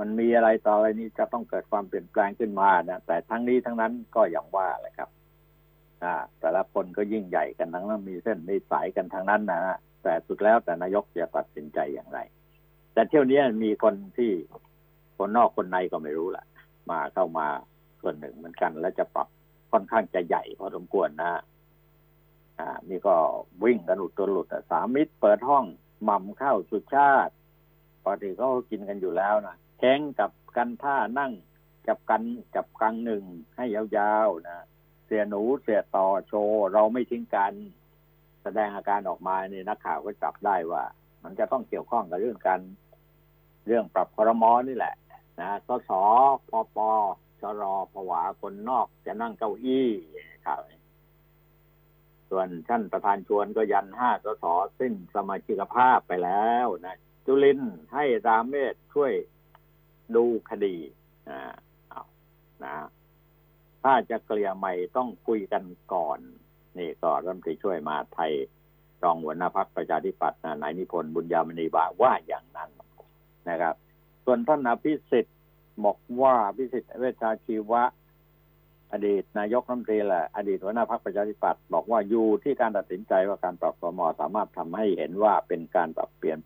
[0.00, 5.10] มันมีอะไรต่ออะไรนี้จะต้องเกิดความเปลี่ยนแปลงขึ้นมานะแต่ทั้งนี้ทั้งนั้นก็อย่างว่าแหละครับ
[6.02, 12.18] อ่าแต่ละคนก็ยิ่งใหญ่กันทั้งนั้นมีเส้นมีสายกันทั้งนั้นนะฮะแต่สุดแล้วแต่นายกจะตัดสินใจอย่างไร
[12.92, 14.30] แต่เที่ยวนี้มีคนที่
[15.16, 16.44] คนนอกคนในก็ไม่รู้แหละ
[16.90, 17.46] มาเข้ามา
[18.00, 19.28] ส่วนหนึ่งเหมือนกัน และจะปรับ
[19.72, 21.32] ค่อนข้างจะใหญ่พอสมควรนะ
[22.58, 23.14] อ่า นี่ก็
[23.64, 25.64] วิ่งกันหลุดตัวหลุดสามมิตรเปิดห้อง
[26.04, 27.32] หม่ำข้าวสุชาติ
[28.02, 31.32] ปกติเขากินกันอยู่แล้วนะ แข่งกับกันท่านั่ง
[31.86, 32.22] จับกัน
[32.54, 33.24] จับกังหนึ่ง
[33.56, 34.64] ให้ยาวๆนะ
[35.06, 37.52] เสียหนูเสียต่อโชว์เราไม่ทิ้งกัน
[38.42, 40.84] แสดงอาการออกมานี่นักข่าวก็จับได้ว่า
[41.22, 42.60] มันจะต้องเกี่ยวข้องกับเรื่องการ
[43.66, 44.94] เรื่องปรับคอรมอนี่แหละ
[45.40, 45.90] นะสส
[46.50, 46.78] ปป
[47.40, 49.88] ชรผวาคนนอกจะนั่งเก้าอี้
[50.46, 50.60] ข่าว
[52.30, 54.44] ส่วนท่านประธานชวนก็ยันห้าสส
[54.78, 56.96] สิ้นสมาชิกภาพไปแล้วนะ
[57.26, 57.60] จุลิน
[57.94, 59.12] ให้รามเมศช่วย
[60.16, 60.76] ดูคดี
[61.28, 61.52] อ่า
[62.64, 62.74] นะ
[63.82, 65.64] ถ้าจะเกลี่ยใหม่ต้องคุยกัน
[65.94, 66.18] ก่อน
[66.78, 68.32] นี่ก็รัฐมนตรีช่วยมาไทย
[69.02, 72.70] รองหัวหน้าพักประชาธิปัตย์นายนิพนธ์บุญยามณีบาว่าอย่างนั้น
[73.48, 73.74] นะครับ
[74.24, 75.36] ส่วนท่านอภิสิทธิ์
[75.84, 77.82] บอกว่าอภิสิทธิ์เวชชาชีวะ
[78.92, 86.38] อดีตนายกรัฐมนตรีแหละอดีตหัวหน้าพรรคประชาธิปัตย์บอกว่าอยู่ที่การตัดสินใจว่าการปรับสมสามารถทำให้เห็นว่าเป็นการปรับเปลี่ยน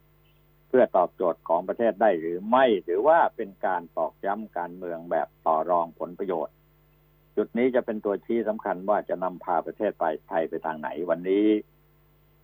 [0.76, 6.54] พื่อตอบโจทย์ของประเทศได้หรือไม่หรือว่าเป็นการตอกย้ำการเมืองแบบต่อรองผลประโยชน์
[7.36, 11.46] จุดนี้จะเป็นตัวชี้สำคัญว่าจะนำพาประเทศไปไทยไปทางไหน วันนี้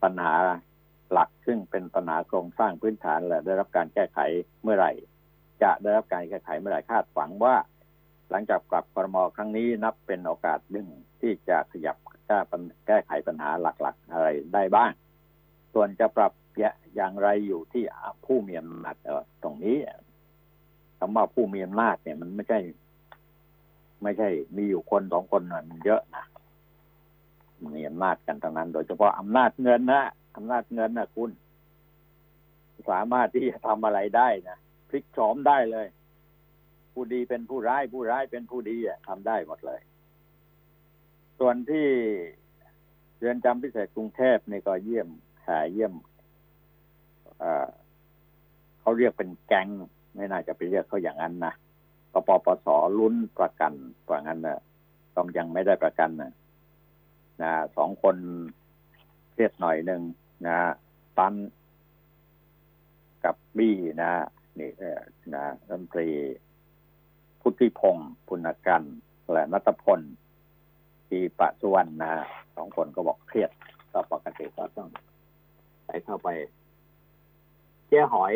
[0.03, 0.35] ปัญหา
[1.13, 4.19] หลักซึ่งเป็นปัญหาโครงสร้างพื้นฐานและได้รับการแก้ไข
[4.63, 4.93] เมื่อไหร่
[5.63, 7.57] จะได้รับการแก้ไขเมื่อไหร่คาดหวังว่า
[8.31, 10.89] หลังจากปรับครมครั้งนี้นับเป็นโอกาสหนึ่ง
[11.21, 11.97] ที่จะขยับ
[12.87, 14.91] แก้ไขปัญหาหลักๆ อะไรได้บ้าง
[15.75, 16.33] ส่วนจะปรับ
[16.95, 17.85] อย่างไรอยู่ที่
[18.25, 18.97] ผู้มีอำนาจ
[19.42, 19.76] ตรงนี้
[20.99, 22.61] คำว่าผู้มีอำนาจเนี่ย มันไม่ใช่
[24.02, 26.25] ไม่ใช่ มีอยู่คนสองคนมันเยอะนะ
[27.75, 30.03] มีอำนาจกันทั้งนั้น โดยเฉพาะอำนาจเงินนะ
[30.37, 31.31] อำนาจเงินนะคุณ
[32.90, 35.87] สามารถที่จะทำอะไรได้นะพลิกโฉมได้เลย
[36.92, 39.81] ผู้ดีเป็นผู้ร้ายผู้ร้ายเป็นผู้ดีอะทำได้หมดเลย
[41.38, 41.87] ส่วนที่
[43.18, 45.09] เรือนจำพิเศษกรุงเทพนี่ก็เยี่ยม
[45.46, 45.92] หาเยี่ยม
[48.81, 49.68] เขาเรียกเป็นแก๊ง
[50.14, 51.55] ไม่น่าจะไปเรียกเขาอย่างนั้นนะ
[52.12, 52.66] กปปส
[52.98, 53.72] ลุ้นประกัน
[54.09, 54.59] ว่างั้นนะ
[55.16, 56.33] ต้องยังไม่ได้ประกันนะ
[57.42, 58.16] นะสองคน
[59.31, 60.03] เครียดหน่อยหนึ่ง
[60.46, 60.59] นะ
[61.18, 61.35] ตัน
[63.24, 64.12] กับบี้นะ
[64.59, 64.70] นี่
[65.35, 66.09] นะรัฐมนตรี
[67.40, 68.83] พุทธิพงศ์ปุณกัน
[69.33, 70.00] และนัตพล
[71.09, 72.12] ทีปะสุวรรณนะ
[72.57, 73.50] สองคนก็บอกเครียด
[73.92, 74.88] ก็ปกติก็ต้อง
[75.85, 76.29] ใส่เข้าไป
[77.90, 78.35] เจ๊หอย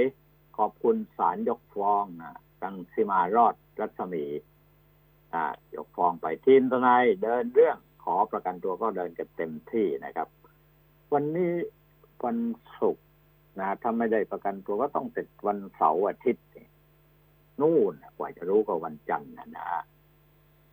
[0.58, 4.24] ขอบคุณศาลยกฟ้องนะตังสิมารอดรัศมี
[5.34, 10.28] อ่ายกฟ้องไปทีมทนายเดินเรื่องขอประกันตัวก็เดินกันเต็มที่นะครับ
[11.12, 11.52] วันนี้
[12.24, 12.38] วัน
[12.80, 13.06] ศุกร์
[13.58, 16.44] นะถ้าไม่ได้ประกันตัวก็ต้องเสร็จวันเสาร์อาทิตย์
[17.60, 19.66] นู่นกว่าจะรู้ก็วันจันทร์นะนะ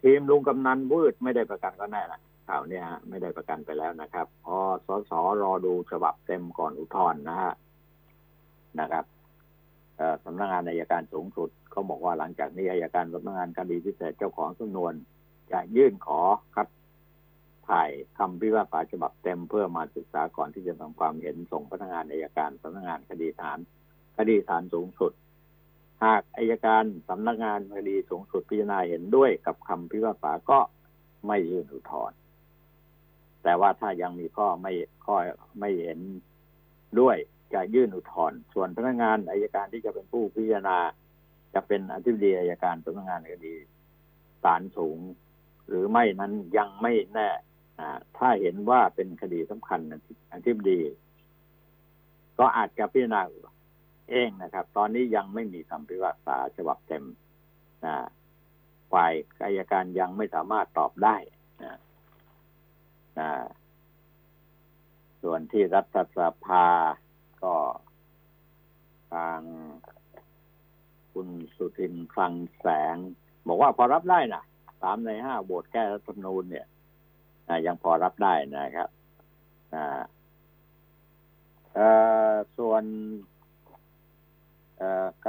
[0.02, 7.54] ทีมลุงกำนันวืดไม่ได้ประกันก็แน่ละข่าวนี้ฮะไม่ได้ประกันไปแล้วนะครับพอสสรอดูฉบับเต็มก่อนอุทธรณ์นะฮะ
[8.80, 9.06] นะครับ
[10.26, 14.94] สำนักงานอายการสูงสุดเขาบอกว่าหลังจากนี้อายการสำนักงานคดีพิเศษเจ้าของสำนวน
[15.52, 16.22] จะยื่นขอ
[16.56, 16.68] คัด
[17.70, 23.60] ถ่ายคำพิพากษาฉบับเต็มเพื่อมาศึกษาก่อนที่จะทำความเห็นส่งพนักงานอายการสำนักงานคดีฐาน
[24.18, 25.12] คดีฐานสูงสุด
[26.04, 30.60] หากอายการสำนักงานคดีสูงสุดพิจารณาเห็นด้วยกับคำพิพากษาก็
[31.28, 32.18] ไม่ยื่นอุทธรณ์
[33.44, 34.74] แต่ว่าถ้ายังมีข้อไม่
[35.06, 35.16] ข้อ
[35.60, 36.00] ไม่เห็น
[37.00, 37.18] ด้วย
[37.54, 40.78] จะยื่นอุทธรณ์ส่วนพนักงานอายการที่จะเป็นผู้พิจารณา
[41.54, 43.56] จะเป็นอธิบดีอายการสำนักงานคดี
[44.44, 45.00] ศาลสูง
[45.68, 47.30] หรือไม่นั้นยังไม่แน่
[48.18, 49.80] ถ้าเห็นว่าเป็นคดีสำคัญ
[50.34, 50.82] อธิบดี
[52.40, 53.22] ก็อาจจะพิจารณา
[54.10, 57.04] เองนะครับ ตอนนี้ยังไม่มีคำพิพากษาฉบับเต็ม
[58.92, 59.14] ฝ่าย
[59.46, 61.16] อายการยังไม่สามารถตอบได้
[61.64, 61.80] นะ
[65.22, 66.66] ส่วนที่รัฐสภา
[67.44, 67.56] ก็
[69.14, 69.40] ทาง
[71.14, 72.96] คุณสุทินคลังแสง
[73.48, 74.44] บอกว่าพอรับได้นะ
[74.82, 76.66] สามในห้าโหวตแก้รัฐธรรมนูญเนี่ย
[77.66, 78.90] ยังพอรับได้นะครับ
[82.58, 82.84] ส่วน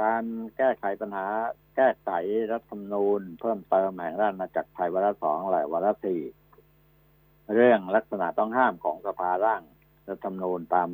[0.01, 0.23] การ
[0.57, 1.27] แก้ไขปัญหา
[1.75, 2.09] แก้ไข
[2.51, 6.21] รัฐธรรมนูญ เพิ่มเติมแห่งราชอาณาจักรไทยวาระสองอะไรวาระสี่
[7.55, 9.61] เรื่องลักษณะต้องห้ามของสภาร่าง
[10.09, 10.89] รัฐธรรมนูญตาม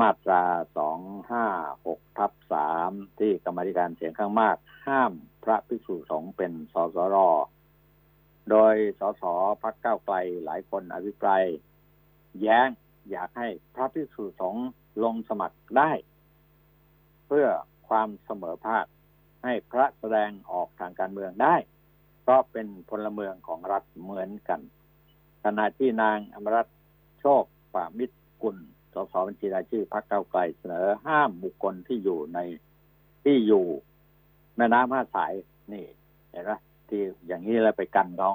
[0.00, 0.44] มาตรา
[0.76, 1.46] สองห้า
[1.86, 4.56] หกทับสามที่กรรมธิการเสียงข้างมาก
[4.86, 5.12] ห้าม
[5.44, 7.16] พระภิกษุสงฆ์เป็นสสร
[8.50, 9.22] โดยสส
[9.62, 11.42] พักเก้าไกลหลายคนอภิปราย
[12.40, 12.68] แย้ง
[13.10, 14.66] อยากให้พระภิกษุสงฆ์
[15.02, 15.92] ลงสมัครได้
[17.26, 17.48] เพื่อ
[17.88, 18.86] ความเสมอภาค
[19.44, 21.56] ให้พระแสดงออกทางการเมืองได้
[22.22, 24.60] เพราะเป็นพลเมืองของรัฐเหมือนกัน
[25.44, 26.66] ขณะที่นางอมรัต
[27.20, 27.42] โชค
[27.74, 28.56] ป่ามิตรกุล
[28.96, 32.38] สสบัญชีรายชื่อพรรคเก้าไกลเสนอห้ามบุคคลที่อยู่ใน
[33.24, 33.64] ที่อยู่
[34.56, 35.32] แม่น้ำห้าสาย
[35.72, 35.84] นี่
[36.30, 36.52] เห็นไหม
[36.88, 38.32] ที่อย่างนี้แล้วไปกันเขา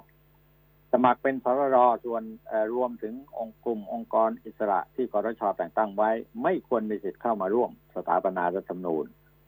[0.92, 2.24] สมัครเป็นสรรส่วน
[2.76, 6.10] รวมถึงองค์กลุ่มองค์กรอิสระที่กรชแต่งตั้งไว้
[6.44, 9.06] ไม่ควรมีสิทธิ์เข้ามาร่วมสถาปนารัฐธรรมนูญ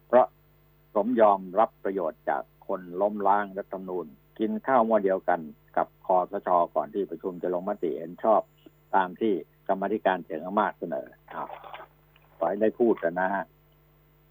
[0.08, 0.28] เพราะ
[0.96, 4.06] สมยอมรับประโยชน์จากคนล้มล้างรัฐธรรมนูญ
[4.40, 5.40] กินข้าวม้อเดียวกัน
[5.78, 8.42] กับคอสชก่อนที่ประชุมจะลงมติเห็นชอบ
[8.96, 9.34] ตามที่
[9.68, 11.48] กรรมธิการเสียงมากเสนอครับ
[12.38, 13.46] ขอให้ได้พูดนะฮะ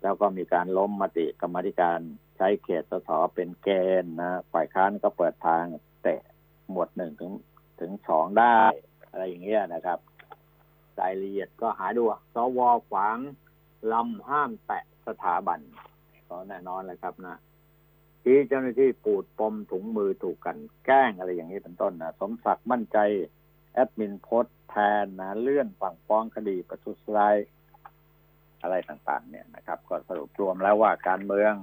[0.03, 1.99] แล้วก็มีการล้มมติกรรมธิการ
[2.37, 3.69] ใช้เขตสสเป็นเก
[4.03, 5.65] ณฑ์นะฝ่ายค้านก็เปิดทาง
[6.03, 6.21] เตะ
[6.71, 7.33] หมวดหนึ่งถึง
[7.81, 8.61] ถึงสองได้
[9.11, 9.99] อะไรอย่างเงี้ยนะครับ
[11.01, 12.03] รายละเอียดก็หาดู
[12.35, 12.59] สว
[12.91, 13.19] ขวาง
[13.93, 15.61] ลำห้ามแตะสถาบัน
[16.29, 17.37] ก็แน่นอนเลยครับนะ
[18.23, 22.99] ที่เจ้าหน้าที่ปูดปมถุงมือถูกกันแกล้งอะไรอย่างนี้เป็นต้นนะสมศักดิ์มั่นใจ
[23.75, 27.37] แอดมินโพส แทนนะเลื่อนฝั่งฟ้องคดีประทุษร้าย
[28.63, 31.55] อะไรต่างๆ เนี่ยนะครับ ก็สรุปรวมแล้วว่าการเมือง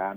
[0.00, 0.16] การ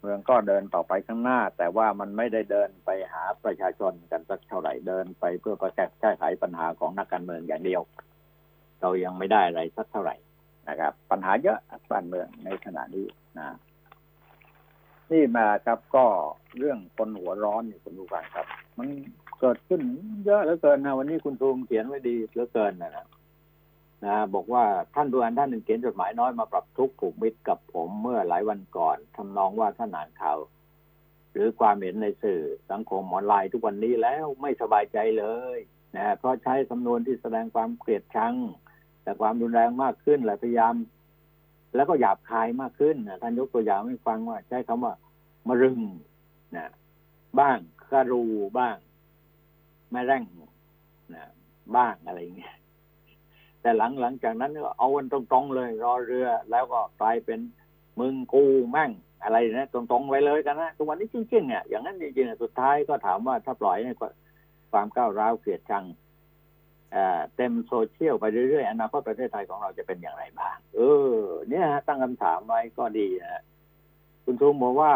[0.00, 7.82] เมืองก็เดินต่อไปข้างหน้า แต่ว่ามันไม่ได้เดินไปหาประชาชนกันสักเท่าไหร่เดินไปเพื่อประแก้ไขปัญหาของนักการเมืองอย่างเดียว
[8.80, 10.16] เรายังไม่ได้อะไรสักเท่าไหร่
[10.68, 11.58] นะครับ ปัญหาเยอะ
[11.90, 13.06] บ้านเมืองในขณะนี้
[13.38, 13.56] นะ
[15.12, 16.06] นี่มาครับก็
[16.58, 18.46] เรื่องคนหัวร้อนนี่คุณผู้ฟังครับ
[18.78, 18.88] มัน
[19.46, 19.82] เกิดขึ้น
[20.26, 23.06] เยอะเหลือเกินนะวันนี้คุณทูมเขียนไว้ดีเหลือเกินนะนะ
[24.04, 30.38] นะบอกว่าท่านดูอันท่านหนึ่งเขียนจดหมายน้อยมาปรับทุกข์ผูกมิตรกับผมเมื่อหลายวันก่อนทำนองว่าท่านอ่านข่าว
[31.32, 35.24] หรือความเห็นในสื่อสังคมออนไลน์ทุกวันนี้แล้วไม่สบายใจเล
[35.56, 35.58] ย
[35.96, 38.34] นะเพราะใช้สำนวนที่แสดงความเกลียดชัง
[39.02, 40.74] แต่ความรุนแรงมากขึ้นและพยายาม
[41.74, 44.94] แล้วก็หยาบคายมากขึ้นนะท่านยกตัวอย่างให้ฟังว่า ใช้คำว่า
[45.48, 45.78] มรึง
[46.56, 46.66] นะ
[47.38, 48.24] บ้างคารู
[48.58, 48.76] บ้าง
[49.94, 50.22] ไม่แร่ง
[51.14, 51.30] นะ
[51.76, 52.54] บ้างอะไรเงี้ย
[53.60, 57.40] แต่หลังหลังจากนั้นก็เอาวันตรงๆเลย รอเรือ แล้วก็กลายเป็น
[58.00, 58.90] มึงกูแม่ง
[59.22, 63.92] อะไรนะตรงๆไว้เลยกันนะทุกวันนี้จริงๆเนี่ยอย่างนั้นจริงๆสุดท้ายก็ถามว่าถ้าปล่อยให้
[64.72, 65.84] ความก้าวร้าวเกลียดชัง
[67.36, 70.80] เต็มโซเชียลไปเรื่อยๆอนาคตประเทศไทยของเราจะเป็นอย่างไรบ้าง เอ
[71.14, 71.16] อ
[71.48, 73.42] เนี่ยตั้งคำถามไว้ก็ดีนะ
[74.24, 74.92] คุณทูมบอกว่า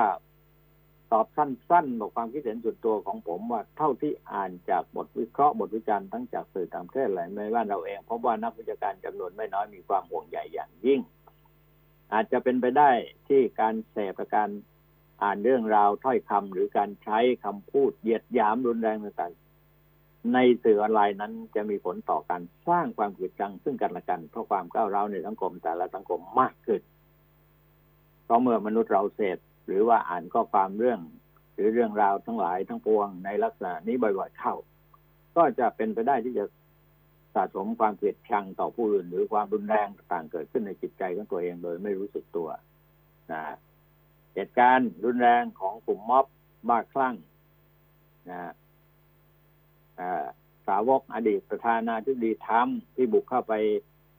[1.12, 11.00] ตอบสั้นๆบอกความคิดเห็นส่วนตัวของผมว่าเท่าที่อ่านจากบทวิเคราะห์บทวิจารณ์ทั้งจากสื่อต่างประเทศหลายในบ้านเราเองพบว่านักวิชาการจำนวนไม่น้อยมีความห่วงใยอย่างยิ่ง
[12.12, 12.90] อาจจะเป็นไปได้
[13.28, 14.50] ที่การเสพการ
[15.22, 26.80] อ่านเรื่องราวถ้อยคำหรือการใช้คำพูดเหยียดหยามรุนแรงต่างๆในสื่อออนไลน์นั้นจะมีผลต่อการสร้างความเกลียดชังซึ่งกันและกันเพราะความก้าวร้าวในสังคมแต่ละสังคมมากขึ้น
[28.24, 29.38] เพราะเมื่อมนุษย์เราเสพ
[29.68, 31.00] หรือว่าอ่านข้อความเรื่อง
[31.54, 34.54] หรือเรื่องราวทั้งหลายทั้งปวงในลักษณะนี้บ่อยๆเข้า
[35.36, 36.44] ก็จะเป็นไปได้ที่จะ
[37.34, 42.48] สะสมความเกลียดชังต่อผู้อื่น หรือความรุนแรงต่างเกิดขึ้นในจิตใจของตัวเองโดยไม่รู้สึกตัว
[43.32, 43.42] นะ
[44.34, 46.26] เหตุการณ์รุนแรงของกลุ่มม็อบ
[46.68, 47.14] บ้าคลั่ง
[48.30, 48.52] นะ
[50.66, 53.54] สาวกอดีตประธานาธิบดีทรัมป์ที่บุกเข้าไป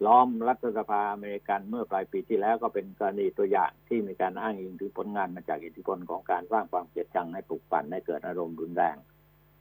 [0.06, 8.96] ล้อมรัฐสภาอเมริกันเมื่อปลายปีที่แล้วก็เป็นกรณีตัวอย่างที่มีการอ้างอิงถึงผลงานมาจากอิทธิพลของการสร้างความเกลียดชังให้ปลุกปั่นให้เกิดอารมณ์รุนแรง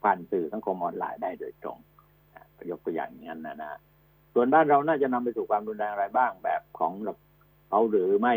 [0.02, 1.78] ผ่านสื่อสังคมออนไลน์ได้โดยตรง
[2.70, 3.80] ยกตัวอย่างอย่างนั้นนะนะ
[4.34, 6.92] ส่วนบ้านเราน่าจะนำไปสู่ความรุนแรงอะไรบ้างแบบของ
[7.68, 8.34] เขาหรือไม่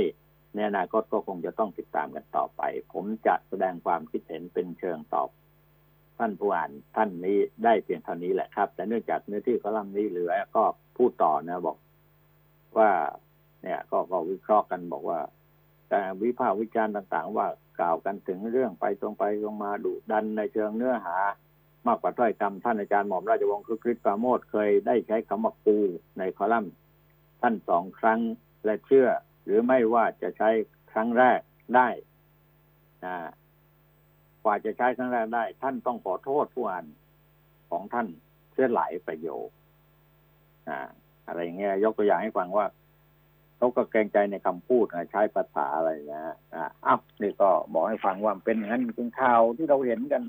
[0.54, 2.62] ในอนาคตก็คงจะต้องติดตามกันต่อไป
[2.94, 5.30] ผมจะแสดงความคิดเห็นเป็นเชิงตอบ
[6.18, 10.64] ท่านผู้อ่านท่านนี้ได้เพียงเท่านี้แหละครับ แต่เนื่องจากเนื้อที่คอลัมน์นี้เหลือก็
[10.98, 11.78] พูดต่อนะบอก
[12.78, 12.92] ว่า
[13.64, 15.20] เนี่ยก็ก็วิเคราะห์กันบอกว่า
[15.92, 17.48] การวิพากษ์วิจารณ์ต่าง ๆ ว่า
[17.80, 21.18] กล่าวกันถึงเรื่องไปตรงไปตรงมาดุดันในเชิงเนื้อหา
[21.88, 25.78] มากกว่าถ้อยคำท่านอาจารย์หม่อมราชวงศ์คือคริสปราโมทเคยได้ใช้คำว่าปู
[26.18, 26.74] ในคอลัมน์
[27.42, 28.20] ท่านสองครั้ง
[28.66, 29.08] และเชื่อ
[29.46, 30.50] หรือไม่ว่าจะใช้
[30.92, 31.40] ครั้งแรก
[31.76, 31.90] ได้
[33.06, 33.16] นะ
[34.44, 36.86] กว่าจะใช้ครั้งแรกได้ ท่านต้องขอโทษผู้อ่าน
[37.70, 38.08] ของท่าน
[38.54, 39.48] เสียหลายประโยค
[41.26, 42.66] อ่าอะไรเงี้ยยกตัวอย่างให้ฟังว่า
[43.58, 50.22] เขาก็เกรงใจในคำพูดใช้ภาษาอะไรนะอะอ้าวนี่ก็บอกให้ฟังว่าเป็นงั้นเป็นข่าวที่เราเห็นกัน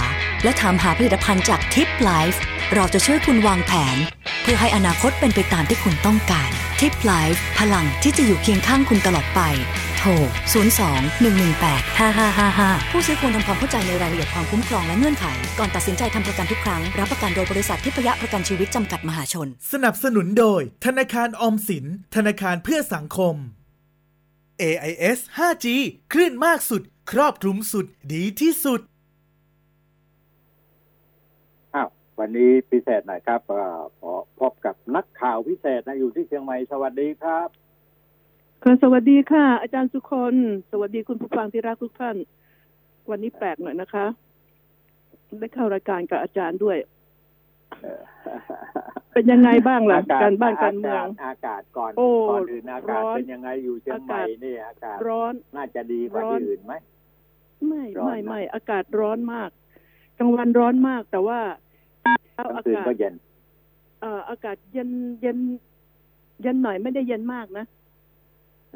[0.44, 2.40] และถามหาผลิตภัณฑ์จากทิปไลฟ์
[2.74, 3.96] เราจะช่วยคุณวางแผน
[4.42, 9.40] เพื่อให้อนาคตเป็นไปตามที่คุณต้องการทิปไลฟ์พลังที่จะอยู่เคียงข้างคุณตลอดไป
[9.98, 10.10] โทร
[10.74, 15.26] 02 118 5555 ผู้ซื้อควรทำความเข้าใจในรายละเอียดความคุ้มครองและเงื่อนไข
[15.58, 23.34] ก่อนตัดสินใจทำประกันทุกครั้ง รับประกันโดยบริษัททิพยะประกันชีวิตจำกัดมหาชน สนับสนุนโดย ธนาคารออมสิน ธนาคารเพื่อสังคม
[24.62, 25.66] AIS 5G
[26.12, 28.80] คลื่นมากสุด ครอบคลุมสุดดีที่สุด
[32.26, 37.48] ววันนี้พิเศษหน่อยครับเอ่อขอพบกับนักข่าวพิเศษนะอยู่ที่เชียงใหม่สวัสดีครับ
[38.62, 40.34] ค่ะสวัสดีค่ะ อาจารย์สุคน
[40.70, 42.16] สวัสดีคุณผู้ฟังที่รักทุกท่าน
[43.10, 44.06] วันนี้แปลกหน่อยนะคะ
[45.40, 46.76] ได้เข้ารายการกับอาจารย์ด้วย
[49.12, 56.74] เป็นยังไงบ้างล่ะอการบ้านการเมืองอากาศก่อนโอ้ก่อนอื่นอากาศร้อนเป็นยังไงอยู่เชียงใหม่อากาศนี่อากาศร้อนน่าจะดีกว่าร้อนที่อื่นไหม
[57.68, 59.50] ไม่ร้อนไม่นะไม่อากาศร้อนมาก
[60.18, 61.65] กลางวันร้อนมากแต่ว่าเช้า
[62.36, 63.14] กลางอาคืนกาศก็เย็น
[64.00, 64.88] เอ่ออากาศเย็น
[65.22, 65.38] เย็น
[66.42, 67.64] เย็นหน่อยไม่ได้เย็นมากนะ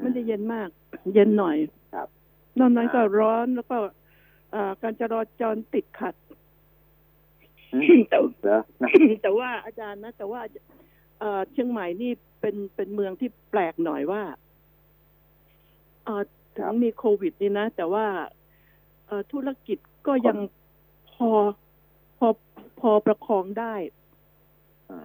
[0.03, 0.69] ไม่ได้เย็นมาก
[1.15, 1.57] เย็นหน่อย
[1.95, 2.09] ครับ
[2.59, 3.79] นอกนั้นก็อ่าร้อนแล้วก็
[4.53, 6.15] เอ่อการจราจรติดขัด
[7.75, 8.91] อืมแต่เหรอนะ
[9.23, 10.41] แต่ว่าอาจารย์นะ แต่ว่า
[11.21, 14.23] เอ่อเชียงใหม่นี่เป็นเป็นเมืองที่แปลกหน่อยว่า
[16.05, 16.23] เอ่อ
[16.55, 18.07] ถึงมีโควิดนี่นะ แต่ว่า
[19.07, 20.39] เอ่อธุรกิจก็ยัง
[21.13, 21.31] พอ
[22.21, 22.29] พอ
[22.81, 23.75] พอประคองได้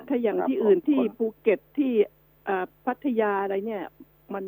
[0.08, 1.92] ถ้าอย่างที่อื่นที่ภูเก็ตที่
[2.46, 3.84] เอ่อพัทยาอะไรเนี่ย
[4.34, 4.46] มัน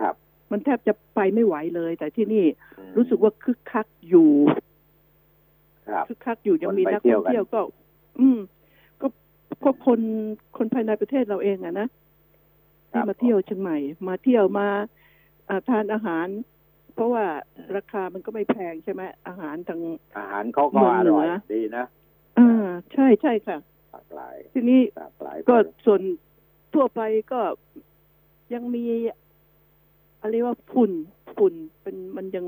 [0.00, 0.14] ครับ
[0.50, 2.44] มันแทบจะไปไม่ไหวเลย แต่ที่นี่
[2.96, 4.30] รู้สึกว่าคึกคักอยู่
[5.88, 7.60] ครับคึกคักอยู่ยังมีคนไปนักเที่ท่ยอวงกันเที่ยวก็
[8.20, 8.38] อืม
[9.00, 9.06] ก็
[9.62, 10.00] พวกคน
[10.56, 11.88] คนภายในประเทศเราเองอะนะ
[12.90, 13.78] ที่มาเที่ยวเชียงใหม่
[14.08, 14.68] มาเที่ยวมา
[15.48, 16.26] อ่าทานอาหาร
[16.94, 17.24] เพราะว่า
[17.76, 19.80] ราคามันก็ไม่แพงใช่ไหมอาหารทาง
[20.18, 21.84] อาหารเขาก็เมืองอเหนืร่ออยดีนะ
[22.38, 23.58] อ่าใช่ใช่ค่ะ
[23.92, 26.00] หลากหลายทีนี้หลากหลายก็ส่วน
[26.74, 27.00] ทั่วไป
[27.32, 27.40] ก็
[28.54, 28.84] ยังมี
[30.20, 30.92] อะไรว่าฝุ่น
[31.36, 32.46] ฝุ่นเป็นมันยัง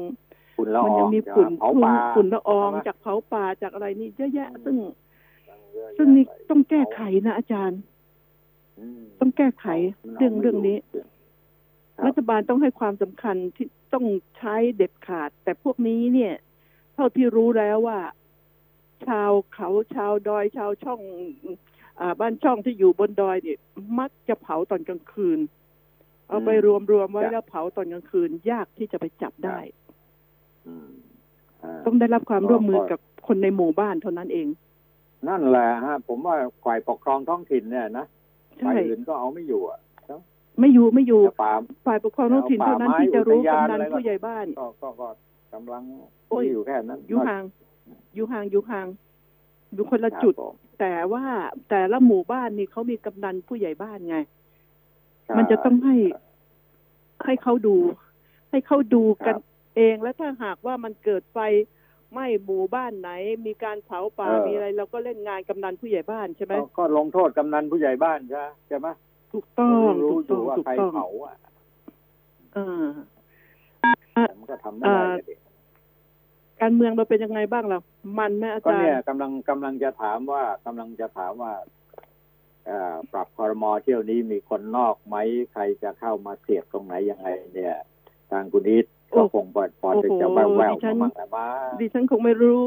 [0.57, 4.76] ฝุ่นละอมัองยังมีฝุ่นเผาฝุ่ป่นาฝุ่นละอองใช่ไหมจากเผาป่าจากอะไรนี่เยอะแยะ ซึ่ง
[5.74, 7.81] เยอะแยะซึ่งนี่ไปต้องแก้ไขนะอาจารย์
[8.79, 9.66] อืมต้องแก้ไข
[10.03, 10.79] มันเรื่องไม่เรื่องนี้
[11.96, 14.05] ครับรัฐบาลต้องให้ความสำคัญที่ต้อง
[14.38, 16.35] ใช้เด็ดขาด แต่พวกนี้เนี่ย
[16.94, 17.98] เท่าที่รู้แล้วว่า
[19.06, 21.00] ชาวเขาชาวดอยชาวช่อง
[22.00, 23.58] อ่าบ้านช่องที่อยู่บนดอยเนี่ย
[23.98, 25.38] มักจะเผาตอนกลางคืน
[26.28, 29.58] เอาไปรวมรวมๆไว้แล้วเผาตอนกลางคืน ยากที่จะไปจับได้
[30.66, 30.90] อืม
[31.62, 34.48] อ่าต้องได้รับความร่วมมือก็กับคนในหมู่บ้านเท่านั้นเอง
[35.28, 36.34] นั่นแหละฮะ ผมว่า
[36.64, 38.06] ฝ่ายปกครองท้องถิ่นเนี่ยนะ
[38.58, 39.80] ใช่ฝ่ายอื่นก็เอาไม่อยู่อะ
[40.60, 41.52] ไม่อยู่ไม่อยู่แต่ป่า
[41.86, 45.08] ฝ่ายปกครองท้องถิ่นเท่านั้นที่จะรู้กำนันผู้ใหญ่บ้านก็ก็ก็
[45.54, 45.82] กำลัง
[46.30, 47.44] โอ้ยอยู่แค่นั้นอยู่ห่าง
[48.14, 48.87] อยู่ห่างอยู่ห่าง
[49.74, 51.24] อยู่คนละครับจุดผมแต่ว่า
[51.70, 54.18] แต่ละหมู่บ้านนี่เขามีกำนันผู้ใหญ่บ้านไง
[55.26, 55.96] ครับมันจะต้องให้
[57.24, 57.76] ให้เขาดู
[58.50, 59.42] ให้เขาดูกันครับ
[59.76, 61.38] เองและถ้าหากว่ามันเกิดไฟ
[62.12, 63.11] ไหม้หมู่บ้านไหน
[63.46, 68.88] มีการเผาป่าเออมีอะไรเราก็เล่นงานกำนันผู้ใหญ่บ้านใช่ไหมก็ก็ลงโทษกำนันผู้ใหญ่บ้านใช่ไหมใช่ไหม
[69.33, 71.37] ถูกต้องรู้ถูกอต้อยู่งว่าถูกใครต้องเผาอะ
[72.55, 72.87] เออ
[74.12, 75.49] แต่มันก็ทำไม่ได้อ่า
[76.61, 77.81] ก็ดิการเมืองเราเป็นยังไงบ้างล่ะ
[78.18, 81.53] มันไหมอาก็จารเนี่ยย์กำลังกำลังจะถามว่ากำลังจะถามว่า
[82.66, 85.16] เอ่อปรับคอรมอเที่ยวนี้มีคนนอกไหม
[85.53, 87.77] ใครจะเข้ามาเสียบตรงไหนยังไง เนี่ย
[88.31, 89.88] ทางคุณอีทก็คงเปิดพอ
[90.23, 91.46] จะแววแววๆมาบ้างแต่ว่า
[91.81, 92.64] ดิฉันคงไม่รู้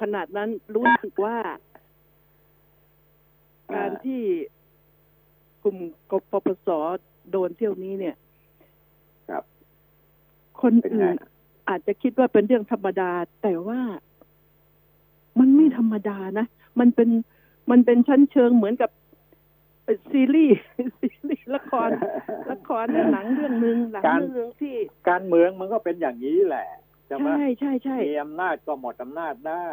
[0.00, 1.36] ขนาดนั้นรู้สึกว่า
[3.74, 4.22] การที่
[5.62, 5.76] กลุ่ม
[6.10, 6.68] กปปส
[7.30, 8.16] โดนเที่ยวนี้เนี่ย
[9.28, 9.44] ครับ
[10.60, 11.18] คนเป็นไงอื่น
[11.68, 13.10] อาจจะคิดว่าเป็นเรื่องธรรมดา
[13.42, 13.80] แต่ว่า
[15.38, 16.46] มันไม่ธรรมดานะ
[16.80, 17.08] มันเป็น
[17.70, 18.90] มันเป็นชั้นเชิงเหมือนกับ
[19.84, 20.56] เอ่อซีรีส์
[21.00, 21.88] ซีรีส์ละคร
[22.50, 24.74] ละครหนังเรื่องหนึ่งหนังการเรื่องหนึ่งที่
[25.08, 26.68] การเมืองมันก็เป็นอย่างนี้แหละ
[27.06, 29.68] ใช่ไหมใช่ใช่ใช่มีอำนาจก็หมดอำนาจได้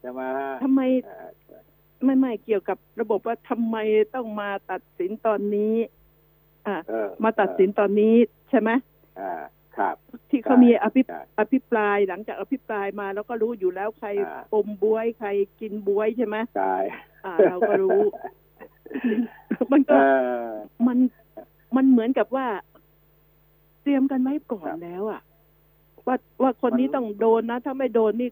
[0.00, 1.28] ใช่ไหมฮะทำไมเอ่อ
[2.04, 3.76] ไม่ไม่เกี่ยวกับระบบว่าทำไม
[4.14, 5.74] ต้องมาตัดสินตอนนี้
[6.66, 8.14] อ่าเออมาตัดสินตอนนี้
[8.50, 8.70] ใช่ไหม
[9.20, 9.32] อ่า
[9.78, 9.96] ครับ
[10.30, 15.28] ที่เขามีอภิใช่อภิปรายหลังจากอภิปรายมาแล้วก็รู้อยู่แล้วใครอ่าอมบวยใคร
[15.60, 16.76] กินบวยใช่ไหมใช่
[17.24, 18.00] อ่าเราก็รู้
[19.72, 19.98] มันเอก็
[20.48, 20.50] อ
[20.86, 20.98] มัน
[21.76, 22.46] มันเหมือนกับว่า
[23.82, 25.20] เตรียมกันไว้ก่อนครับแล้วอะ
[26.06, 28.30] ว่าว่าคนนี้มันต้องโดนนะ ถ้าไม่โดนนี่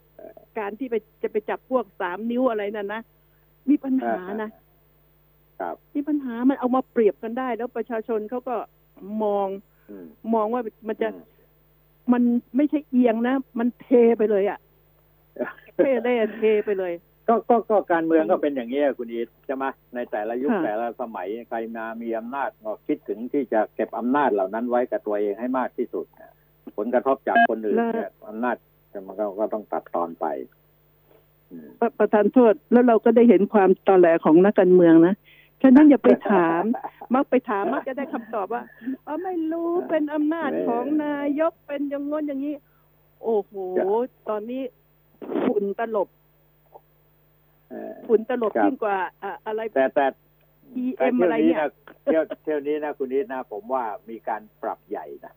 [0.58, 3.00] การที่ไปจะไปจับพวกสามนิ้วอะไรนั่นนะ
[3.68, 4.50] มีปัญหานะ
[5.60, 8.56] ครับมีปัญหามันเอามาเปรียบกันได้ แล้วประชาชนเขาก็
[9.22, 9.48] มอง
[9.90, 11.18] อืมมองว่ามันจะอื
[12.06, 12.22] มมัน
[12.56, 13.88] ไม่ใช่เอียงนะ มันเท
[14.18, 14.58] ไปเลยอะ่ะ
[15.76, 16.92] เทเล่เทไปเลย
[17.28, 19.64] ก็ก็ก็การเมืองก็เป็นอย่างนี้ยคุณอีทใช่ไหม
[19.94, 26.32] ในแต่ละยุคค่ะแต่ละสมัยใครมามีอำนาจก็คิดถึงที่จะเก็บอำนาจเหล่านั้นไว้กับตัวเองให้มากที่สุดนะ
[26.76, 28.56] ผลกระทบจากคนอื่นเนี่ยอำนาจ
[29.06, 30.26] มันก็ก็ต้องตัดตอนไป
[31.50, 35.14] อืมประประธานโทษแล้วเราก็ได้เห็นความตอแหลของนักการเมืองนะ
[35.66, 36.62] ฉะนั้นอย่าไปถาม
[37.14, 38.62] มักไปถามมักจะได้คำตอบว่า
[39.04, 42.54] เออไม่รู้เป็นอำนาจของนายกเป็นอย่างง้นอย่างนี้
[43.22, 43.52] โอ้โห
[44.28, 44.62] ตอนนี้
[45.46, 46.08] ฝุ่นตลบ
[47.70, 50.06] เออฝุ่นตลบครับยิ่งกว่าอะอะไรแต่แต่
[50.84, 51.68] EM แต่เที่ยอะไรวนี้เนี่ยนะ
[52.04, 55.34] เที่ยวเที่ยวนี้นะคุณอีทนะ ผมว่ามีการปรับใหญ่นะ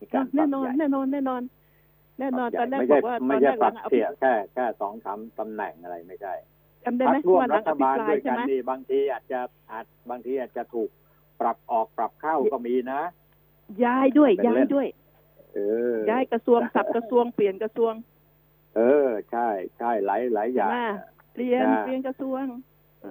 [0.00, 1.42] มีการปรัแน่บนอนใหญ่แน่นอน แน่นอน
[2.20, 6.34] แน่นอนปตรัอบนแรกใหบญ่อกว่าตไม่อนใช่แรกปหรัลับงอภิเสียแค่แค่สองสามตำแหน่งอะไรไม่ใช่
[6.84, 10.90] จำได้พัไหมกร่วมว่าหลัรังฐอภิบาลปรายด้วยใช่กันไหมนี่บางทีอาจจะอาจบางทีอาจจะถูก
[11.40, 13.00] ปรับออกปรับเข้าก็มีนะ
[13.84, 14.88] ย้ายด้วยเป็นย้าเล่ยนด้วย
[15.54, 15.58] เอ
[15.92, 17.92] อย้ายกระทรวงสับกระทรวงเปลี่ยนกระทรวง
[18.76, 20.88] เออ ใช่ใช่หลายหลายอย่างใช่ไหม
[21.32, 22.44] เปลี่ยนอ่าเปลี่ยนกระทรวง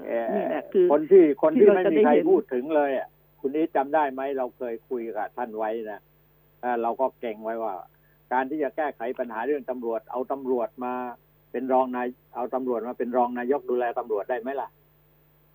[0.08, 3.08] เอ่อนี่แหละคือคนที่คนที่ที่เราไม่จะมีได้ใครเห็นพูดถึงเลยอะ
[3.40, 6.02] คุณนี้จำได้ไหมเราเคยคุยกับท่านไว้นะ
[6.62, 7.74] เอ่อเราก็เก่งไว้ว่า
[8.34, 10.94] การที่จะแก้ไขปัญหาเรื่องตำรวจ เอาตำรวจมา
[11.54, 14.70] เป็นรองนายเอาตำรวจมาเป็นรองนายกดูแลตำรวจได้ไหมล่ะ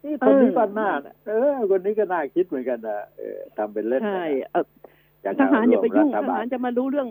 [0.05, 0.91] นี่คนนี้ก็น่า
[1.29, 4.65] เออ คนนี้ก็น่าคิดเหมือนกันนะเออทำเป็นเล่นใช่นะเอ่อ
[5.25, 7.09] จะทหารอย่าไปยุ่งร่วมทฐบหารจะมารู้เรื่อง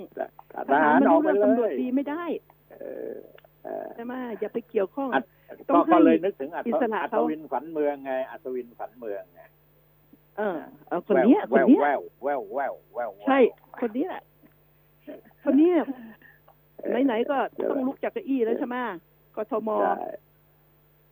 [0.72, 2.24] ทหารมาออกรู้ไปเรื่องเลตำรวจยดีไม่ได้
[2.72, 2.76] เอ
[3.12, 3.16] อ
[3.64, 5.24] เออใช่ไหมอย่าไปเกี่ยวข้องอัด
[5.70, 9.42] ต้ก็องให้ก็เลยนึกถึงอัศอิสระอัศเขาวินฝันเมืองไงอัศวินฝันเมืองไง
[10.38, 13.40] เออเอาคนเนี้ยคนเนี้ยแววแววแววแววแววใช่
[13.82, 14.22] คนนี้แหละ
[15.44, 15.70] คนนี้
[17.06, 17.38] ไหนๆก็
[17.72, 18.76] ต้องลุกจากเก้าอี้แล้วใช่ไหม
[19.36, 19.96] กทมใช่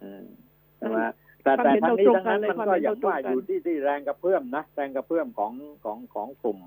[0.03, 0.25] อืม
[0.77, 0.99] ใช่ไหม
[1.43, 6.59] แต่ความแต่เห็นทั้งเรานี้ตรงทั้งกันนั้นเลยมันความก็เห็นยัเรางตรงว่ากันอยู่ที่ที่แรงกระเพื่อมนะแรงกระเพื่อมของของของกลุ่ม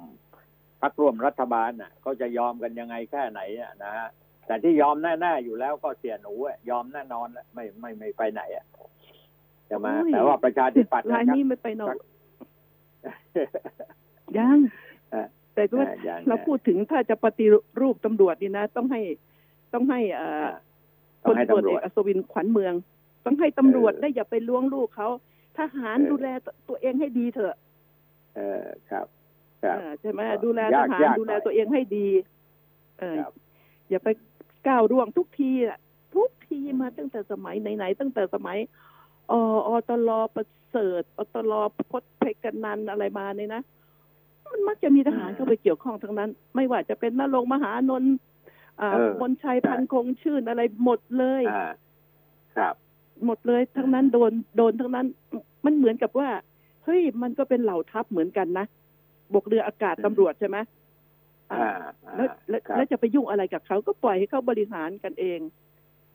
[0.83, 4.09] พรรคร่วมรัฐบาลน่ะเขาจะยอมกันยังไงแค่ไหนอะนะฮะ
[4.47, 8.67] แต่ที่ยอมแน่ๆอยู่แล้วก็เสียหนูอะยอมแน่นอนแล้วไม่ไม่ไม่ไปไหนอะ
[9.67, 11.99] ใช่ไหมโอ้ยแต่ว่าประชาธิปัตย์รายนะครับนี้ไม่ไปนอกครับ
[14.39, 14.59] ยัง
[15.11, 15.27] เออ
[15.67, 17.47] แต่ว่าเออยังเราพูดถึงถ้าจะปฏิ
[17.81, 19.01] รูปตำรวจนี่นะ ต้องให้
[19.73, 20.47] ต้องให้เอ่อ
[21.25, 22.75] ต้พองลให้ตำรวจตำรเอวจกอัศวินขวัญเมือง
[23.25, 25.09] ต้องให้ตำรวจเออได้อย่าไปล้วงลูกเขา
[25.59, 26.29] ทหารเออดูแล
[26.69, 27.57] ตัวเองให้ดีเถอะ
[28.35, 29.07] เออครับ
[29.63, 32.09] ครับเออใช่ไหมครับดูแลทยากหารยากดูแลหน่อยตัวเองให้ดี
[33.01, 33.33] เออครับ
[33.91, 34.09] อย่าไป
[34.69, 35.79] ก้าวร่วงทุกทีอะ
[36.15, 38.59] ทุกทีมาตั้งแต่สมัยไหนๆตั้งแต่สมัย
[39.33, 39.35] อ
[39.69, 41.53] อตลประเสริฐอตล
[41.91, 43.63] พจน์เพชรกันนันอะไรมาเนี่ยนะ
[44.53, 48.15] มันมักจะมีทหารเข้าไปเกี่ยวข้องทั้งนั้น ไม่ว่าจะเป็นนรงค์มหานนท์
[48.81, 51.71] อ่าเออมนชัยพันคงชื่นอะไรหมดเลยอ่า
[52.57, 52.75] ครับ
[53.25, 55.07] หมดเลยทั้งนั้นโดนโดนทั้งนั้น
[55.65, 56.29] มันเหมือนกับว่า
[56.85, 58.67] เฮ้ยมันก็เป็นเหล่าทัพเหมือนกันนะ
[59.35, 60.57] บกเรืออากาศอืมตำรวจใช่ไหม
[61.53, 61.69] อ่า
[62.07, 65.41] อ่าแล้วแล้วครับแล้วจะไปยุ่งอะไรกับเขาก็ปล่อยให้เขาบริหารกันเอง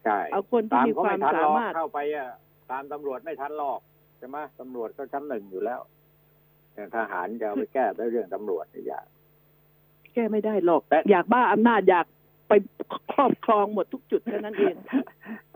[0.04, 2.30] ใช่เอาคนที่ตามมีเขาควาไม่มทันสาหรอกมารถเข้าไปอะ
[2.72, 3.80] ตามตำรวจไม่ทันหรอก
[4.18, 6.03] ใช่ไหมตำรวจก็ชั้นหนึ่งอยู่แล้วแต่
[6.96, 9.06] ทหารจะเอาไปแก้ด้วยเรื่องตำรวจนี่ยาก
[10.14, 12.06] แก้ไม่ได้หรอกแต่อยากบ้าอำนาจอยาก
[12.50, 12.54] ไป
[13.14, 14.76] ครอบครองหมดทุกจุดแค่นั้นเอง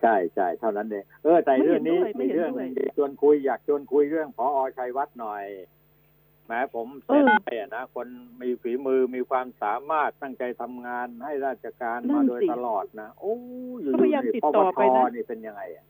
[0.01, 4.47] ใช่ใช่เท่านั้นเองเออแต่ไม่เห็เรื่อนงนี้ด้วยไม่มีเห็นเรื่องด้วยชวนคุยอยากชวนคุยเรื่องพอ
[4.77, 5.43] ชัยวัฒน์หน่อย
[6.45, 8.07] แหมผมเสียเออใจอะนะคน
[8.41, 13.33] มีฝีมือมีความสามารถตั้งใจทำงานให้ราชการนั่มานโดยสิตลอดนะโอ้
[13.81, 15.85] อยู่ก็พยายามๆนี่ติดปต่ปอทไปนะนี่เป็นยังไงอะ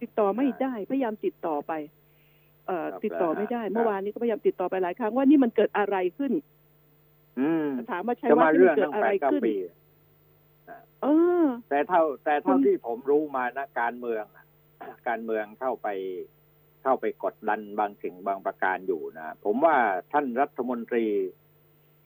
[0.00, 2.03] ติติดต่อไม่ได้พยายามติดต่อไปเอ่อครับ
[3.04, 6.32] ติดต่อไม่ได้ครับเมื่อวานนี้ก็พยายามติดต่อไปหลายครั้งว่านี่มันเกิดอะไรขึ้น
[7.40, 9.54] อืมถามว่าชัยจะวัฒมาน์นี่เรื่มัองนเกิตั้ดงอะแปไรดเก้าขึ้นปี
[11.02, 11.06] เอ
[11.42, 14.44] อแต่เท่า แต่เท่าคุณที่ผมรู้มานะการเมืองอะ
[15.08, 15.88] การเมืองเข้าไป
[16.82, 19.76] เข้าไปกดดันบางสิ่งบางประการอยู่นะ ผมว่า
[20.12, 21.04] ท่านรัฐมนตรี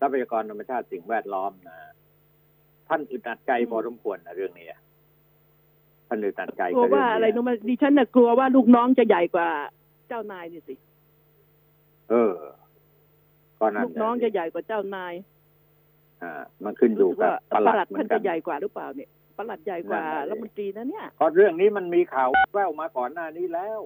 [0.00, 1.78] ทรัพยากรธรรมชาติสิ่งแวดล้อมนะ
[2.88, 4.80] ท่านอึดอัดใจอืมพอสมควรนะเรื่องนี้อะ
[6.08, 9.48] ท่านอึดอัดใจกลัวกับเรื่ว่าองอะไรนี้นู้นมาดิฉันน่ะกลัวว่าลูกน้องจะใหญ่กว่า
[10.08, 10.74] เจ้านายนี่สิ
[12.10, 12.32] เออ
[13.58, 15.14] ก็นั่นลูกน้องสิจะใหญ่กว่าเจ้านาย
[16.22, 16.32] อ่า
[16.64, 23.80] มันขึ้นอยู่รู้สึกกับว่าประปหลัลัดดเหมืท่าอนนกัจะนใหญ่กว่าหรือเปล่าเนี่ยประหลัดใหญ่กว่านั่นแหละรัฐมนตรีนะเนี่ยเพราะเรื่องนี้มันมีข่าวแววมาก่อนหน้านี้แล้ว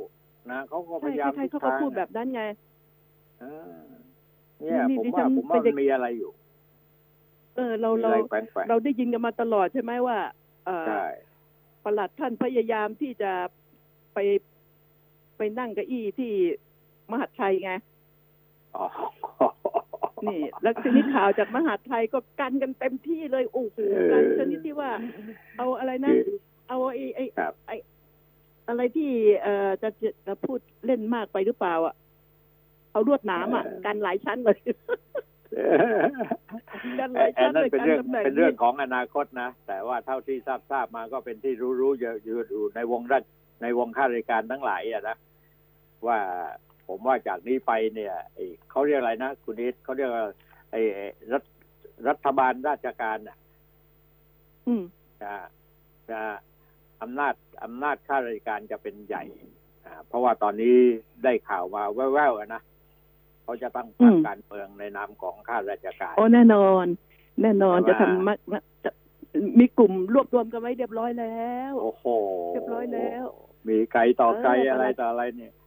[0.50, 2.42] นะเขาก็พใช่ยายามใครๆทุเขาก็ทงพูดแบบนั้นไง
[3.40, 3.82] เออ
[4.60, 6.30] เนี่ยนี่ผมดิฉัว่านผมว่าเป็นเด็มักนมีอะไรอยู่
[7.56, 10.18] เออ เรามีเราอะไรแฝงๆเราได้ยินกันมาตลอดใช่ไหมว่า
[10.66, 11.06] เออใช่
[11.84, 13.32] ประหลัดท่านพยายามที่จะ
[14.14, 14.18] ไป
[15.42, 16.32] ไปนั่งเก้าอี้ที่
[17.10, 17.72] มหาดไทยไง
[18.76, 18.86] อ๋อ
[20.24, 24.90] นี่ แล้วทีนี้ข่าวจากมหาดไทยก็กันกันเต็มที่เลยโอ้โหเออกันชนิดที่ว่า
[25.58, 26.38] เอาอะไรนะคือ
[26.68, 27.76] เอาไอ้ไอ้ครับไอ้
[28.68, 29.10] อะไรที่
[29.42, 31.94] เอ่อจะจะจะพูดเล่นมากไปหรือเปล่าอะ
[32.92, 34.58] เอาลวดหนามอะเออกันหลายชั้นเลย
[37.00, 43.24] กันหลายอัชั้นนนั้นเลยเป็นกันเรื่องตำแหน่งเป็นเรื่องของอนาคตนะ แต่ว่าเท่าที่ทราบทราบมาก็เป็นที่รู้รู้ๆอยู่อยู่อยู่ในวงราช
[43.62, 45.16] ในวงข้าราชการทั้งหลายอะนะ
[46.06, 46.18] ว่า
[46.88, 50.24] ผมว่าจากนี้ไปเนี่ยไอ้เขาเรียกอะไรนะคุณนิดเขาเรียกว่า
[50.70, 50.80] ไอ้
[51.32, 51.42] รัฐ
[52.08, 53.36] รัฐบาลราชการน่ะ
[54.66, 54.82] อืม
[55.22, 55.32] จะ
[56.10, 56.20] จะ
[57.02, 57.34] อำนาจ
[57.64, 59.24] อำนาจข้าราชการจะเป็นใหญ่
[59.84, 60.76] อ่าเพราะว่าตอนนี้
[61.24, 62.62] ได้ข่าวมาแว่วๆอะนะ
[63.42, 66.86] เขาจะตั้งพรรคการเมืองในนามของข้าราชการ โอ้แน่นอน
[67.42, 68.38] แน่นอนแต่จะว่าทำมัก
[68.84, 68.90] จะ
[69.58, 72.04] มีกลุ่มรวบรวมกันไว้เรียบร้อยแล้ว โอ้โห
[72.54, 73.24] เรียบร้อยแล้ว
[73.68, 75.61] มีไกลต่อไกลเอออะไรประหลัดต่ออะไรเนี่ยปัด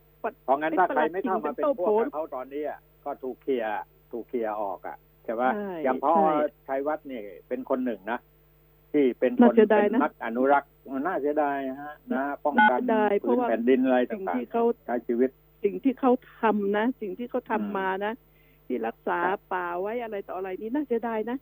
[0.46, 3.72] เพราะงั้นถ้าไอ้ใครประหลัดไม่เข้ามาเป็นจริงเป็นโต้พวกโผล่กับเขาตอนนี้อะก็ถูกเคลียร์
[4.12, 6.34] ถูกเคลียร์ออกอะใช่ไหมใช่อย่างพ่อใช่
[6.68, 8.20] ชัยวัฒน์นี่เป็นคนหนึ่งนะ
[8.92, 15.30] ที่เป็นคน่านเสียดายเป็นนะนักอนุรักษ์มันน่าเสียดายฮะนะป้องกันน่าเสียดายเพพื้ราะนว่าแผ่นดินอะไรสิ่งต่างที่เขาๆใช้ชีวิต
[15.64, 18.14] สิ่งที่เขาทำนะ สิ่งที่เขาทำอืมมานะ
[18.66, 21.38] ที่รักษาครับป่าไว้อะไรต่ออะไรนี่น่าเสียดายนะ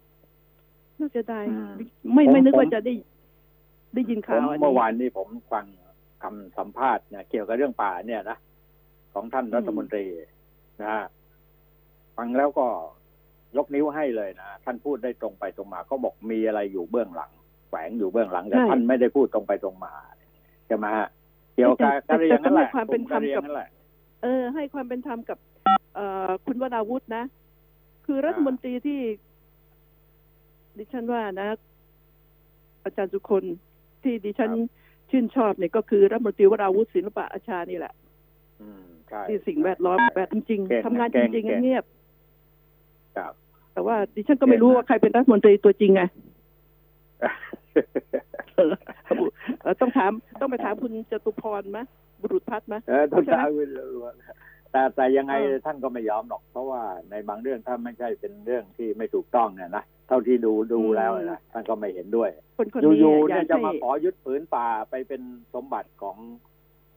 [0.99, 1.71] น่าเสียดายอืม
[2.13, 2.93] ไม่ผมไม่นึกผมว่าจะได้
[3.95, 5.65] ได้ยินผข่ามวอันเมื่อนี้วานนี้ผมฟัง
[6.23, 8.37] คำสัมภาษณ์เนี่ยเกี่ยวกับเรื่องป่าเนี่ยนะ
[9.13, 10.05] ของท่านอืมรัฐมนตรี
[10.81, 11.03] นะฮะ
[12.17, 12.67] ฟังแล้วก็
[13.57, 17.31] ยกนิ้วให้เลยนะท่านพูดได้ตรงไปตรงมาเขาบอกมีอะไรอยู่เบื้องหลัง
[17.69, 19.93] แฝงอยู่เบื้องหลังแต่ท่านไม่ได้พูดตรงไปตรงมา
[20.67, 21.07] ใช่ไหมฮะ
[21.55, 23.69] เกี่ยวกับกะเหรียงนั่นแหละแต่ต้องให้ความเป็นธรรมกะเหยกับงนั่นแหละ
[24.23, 25.37] เออ ให้ความเป็นธรรมกับ
[25.95, 27.23] เอ่อคุณวราวุธนะ
[28.05, 28.99] คือรัฐมนตรีที่
[30.77, 31.47] ดิฉันว่านะ
[32.83, 33.43] อาจารย์สุคน
[34.03, 37.93] ที่ดิฉันครับชื่นชอบเนี่ยก็คือรัฐมนตรีวราวุธศิลปะอาชานี่แหละ
[38.61, 38.92] อืมใช่
[39.29, 41.83] ที่สิ่งแวดล้อมแบบจริงเก่งๆทำงานเก่จงริงเก่งๆเงียบ
[43.17, 43.33] ครับ
[43.73, 46.01] แต่ว่าดิฉันก็ไม่รู้ว่าใครเป็นรัฐมนตรีตัวจริงไง
[48.55, 48.73] เออ
[49.61, 51.79] เออต้องถามต้องไปถามคุณจตุพรไหม
[52.21, 53.69] บุรุษพัฒน์ไหมเออต้องใช่ไหมถามคุณ
[54.71, 65.21] แต่แต่ยังไงเออท่านก็ไม่ยอมหรอก เพราะว่าในบางเรื่องถ้าไม่ใช่เป็นเรื่องที่ไม่ถูกต้องเนี่ยนะเท่าที่ดูดูแล้วนะท่านก็ไม่เห็นด้วยคนคนนี้อยู่ๆอเนี่ยยากจะให้มาขอยึดผืนป่าไปเป็น
[65.53, 66.17] สมบัติของ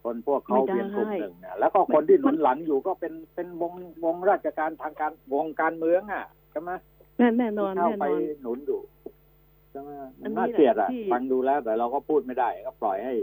[0.06, 3.72] คนพวกเขาไม่ได้เพียงกลุ่มหนึ่งนะแล้วก็คนที่หนุนหลังอยู่ก็เป็นเป็นวง
[4.04, 6.70] วงราชการทางการวงการเมืองอะใช่ไหม
[7.18, 8.80] แน่แน่นอนที่เข้าแน่ไปนอนหนุนอยู่
[9.70, 9.90] ใช่ไหม
[10.22, 13.14] อันนี้น่าเกลียดอะแหละที่ฟังดูแล้ว แต่เราก็พูดไม่ได้ก็ปล่อยให้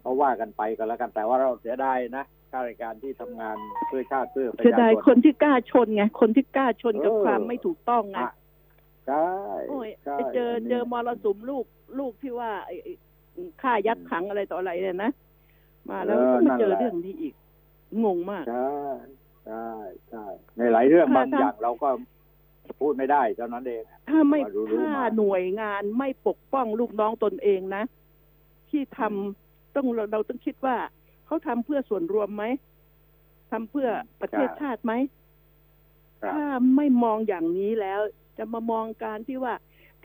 [0.00, 3.56] เขาว่ากันไปก็แล้วกันแต่ว่าเราเสียดายนะข้าราชการที่ทำงาน
[3.88, 8.32] เพื่อชาติเพื่อประเสียชาดายชคนนที่กล้าชนไงคนที่กล้าชนกับเออความไม่ถูกต้องไงอะ
[9.08, 9.28] ใช่
[9.70, 11.64] โอ้ยใช่ไปเจออันนี้เจอมรสุมลูก
[11.98, 12.92] ลูกที่ว่าไอ้ไอ้
[13.62, 15.10] ฆ่ายัดขังอะไรต่ออะไรเนี่ยนะ
[15.90, 17.34] มาแล้วก็มาเจอเรื่องนี้อีก
[18.04, 18.72] งงมาก ใช่
[19.46, 19.68] ใช่
[20.08, 20.24] ใช่
[20.58, 21.88] ในหลายเรื่องถ้าบางถ้าอย่างเราก็
[22.80, 27.82] พูดไม่ได้เท่านั้นเอง ถ้าไม่ว่ารู้ๆถ้ามาหน่วยงานไม่ปกป้องลูกน้องตนเองนะ
[28.70, 30.76] ที่ทำต้องเราเราต้องคิดว่า
[31.26, 32.44] เขาทำเพื่อส่วนรวมไหม
[33.50, 33.88] ทำเพื่อ
[34.20, 34.92] ประเทศชาติไหม
[36.22, 38.00] ครับถ้าไม่มองอย่างนี้แล้ว
[38.38, 39.54] จะมามองการที่ว่า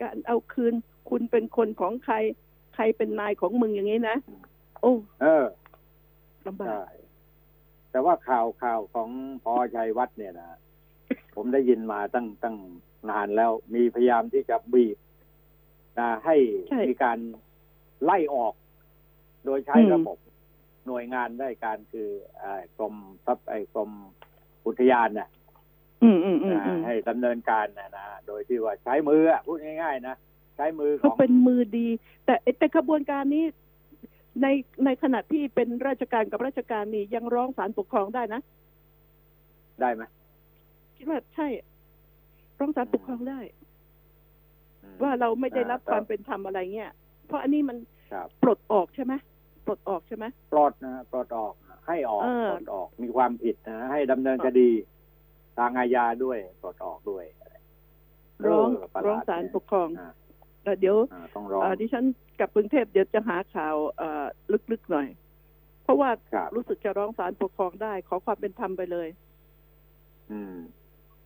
[0.00, 0.74] การเอาคืน
[1.10, 2.14] คุณเป็นคนของใคร
[2.74, 4.16] ใครเป็นนายของมึงอย่างนี้นะ
[4.80, 5.44] โอ้เออ
[6.48, 6.82] ลำบากใช่
[7.90, 9.08] แต่ว่าข่าวข่าวของ
[9.44, 10.58] พอชัยวัฒน์เนี่ยนะ
[11.34, 12.56] ผมได้ยินมาตั้งตั้ง
[13.10, 14.96] นานแล้ว มีพยายามที่จะบีบ
[15.98, 16.36] นะให้
[16.68, 17.18] ใช่มีการ
[18.04, 18.54] ไล่ออก
[19.44, 20.18] โดยใช้อืมระบบ
[20.86, 22.94] หน่วยงานได้การคือเอ่อกรม
[23.26, 23.90] ทรัพย์ไอ้กรม
[24.66, 25.28] อุทยานน่ะ
[26.02, 30.16] อืมอืมอืมนะอืมให้ดำเนินการนะนะโดยที่ว่าใช้มืออะพูดง่าย ๆ นะ
[30.56, 31.86] ใช้มือขเขาองเป็นมือดี
[32.24, 33.44] แต่แต่กระบวนการนี้
[34.42, 34.46] ใน
[34.84, 38.40] ในขณะที่เป็นราชการกับราชการนี่ยังร้องศาลปกครองได้นะ
[39.80, 40.02] ได้ไหม
[40.96, 41.48] คิดว่าใช่
[42.58, 43.40] ร้องศาลปกครองได้
[44.82, 46.92] อืมว่าเราไม่ได้รับอ่าความเป็นธรรมอะไรเงี้ย
[47.26, 47.76] เพราะอันนี้มัน
[48.12, 49.14] ครับปลดออกใช่ไหม
[49.64, 51.54] ปลดออกใช่ไหมปลดนะปลดออก
[51.86, 54.68] ให้ออกเออปลดออกมีความผิดนะให้ดำเนินคดี
[55.58, 57.24] ทางอาญาด้วยปลดออกด้วย
[58.46, 60.27] ร้องเประหลดร้องศาลปกครองอ่าแต่
[60.80, 62.04] เดี๋ยวอ่าต้องร้องเอ่อดิฉัน
[62.38, 64.24] กลับกรุงเทพเดี๋ยวจะหาข่าวเอ่อ
[64.72, 65.08] ลึกๆหน่อย
[65.82, 69.08] เพราะว่าครับรู้สึกจะร้องศาลปกครองได้ ขอความเป็นธรรมไปเลย
[70.30, 70.56] อืม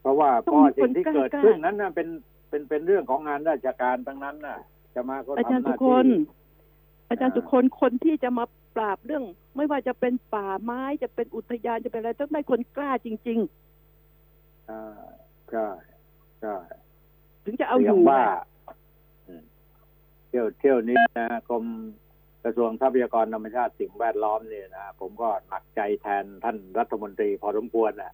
[0.00, 2.08] เพราะว่าต้เพองราะมีสิ่งที่คนเกิดกล้าขึ้นนั้นน่ะเป็น
[2.50, 4.58] เป็นเป็นเรื่องของงานราชการทั้งนั้นน่ะ
[4.94, 6.06] จะมาก็อาจารย์ทำหสุน้าคที่น
[7.10, 8.44] อาจารย์อ่าสุคนคนที่จะมา
[8.76, 9.24] ปราบเรื่อง
[9.56, 13.38] ไม่ว่าจะเป็นป่าไม้จะเป็นอุทยานจะเป็นอะไรต้องได้คนกล้าจริง
[14.70, 14.82] อ่า
[15.50, 15.68] ใช่
[16.40, 21.64] ใช่ๆถึงจะเอาอยู่ย่งว่าไงอืมเที่ยวเที่ยวนี้นะกรม
[22.44, 28.12] กระทรวงทรัพยากรธรรมชาติสิ่งแวดล้อมเนี่ยนะผมก็หนักใจแทนท่านรัฐมนตรีพอสมควรน่ะ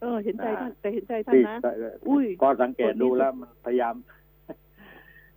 [0.00, 1.58] เออ เห็นใจอ่าท่านแต่เห็นใจท่านที่นะ
[2.08, 3.94] อุ้ยก็สังเกตคนนี้ดูแล้วมันพยายาม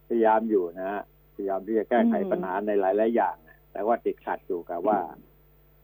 [0.10, 1.02] พยายามอยู่นะฮะ
[1.36, 5.00] พยายามที่จะแก้ไขอืมปัญหาในหลายๆอย่างน่ะแต่ว่าติดขัดอยู่กับว่า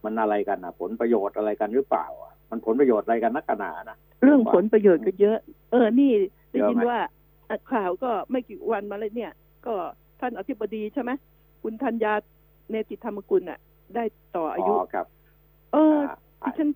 [0.04, 5.38] มันอะไรกันนะผลประโยชน์อะไรกันหรือเปล่าอะมันผลประโยชน์อะไรกันนักกันหนานะเรื่องผลประโยชน์ก็เยอะ
[5.72, 6.12] เออนี่
[6.52, 7.02] ได้เยอะยินไหมว่า
[7.50, 9.32] อะข่าวก็ไม่กี่วันมาเลยเนี่ย
[9.68, 9.76] ก็
[10.20, 11.12] ท่านอธิบดีใช่ไหม
[11.64, 12.14] คุณธัญญา
[12.70, 13.60] เนติธรรมกุลน่ะ
[13.96, 14.04] ได้
[14.36, 15.06] ต่ออายุครับ
[15.74, 15.98] เออ
[16.44, 16.70] อ่าดิฉัน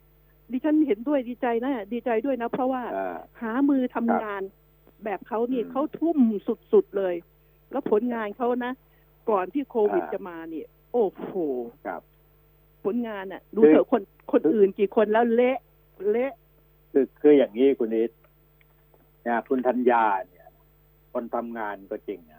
[0.52, 4.42] ดิฉันเห็นด้วยดีใจนะดีใจด้วยนะ เพราะว่าเออหามือทำครับงาน
[5.04, 6.18] แบบเขานี่อืมเขาทุ่ม
[6.74, 7.16] สุดๆเลย
[7.72, 8.74] แล้วผลงานเขานะ
[9.30, 11.32] ก่อนที่โควิดอ่าจะมาเนี่ย โอ้โห
[11.86, 12.02] ครับ
[12.84, 15.58] ผลงานน่ะดูคือเถอะคนคนอื่นกี่คนแล้วเละ
[16.12, 16.32] เละ
[16.92, 18.12] คือคืออย่างนี้คุณนิด
[19.28, 20.48] นะคุณธัญญาเนี่ย
[21.14, 22.34] คนทำงานก็จริงน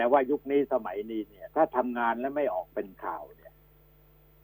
[0.00, 3.52] แต่ว่ายุคนี้สมัยนี้เนี่ย ถ้าทำงานแล้วไม่ออกเป็นข่าวเนี่ย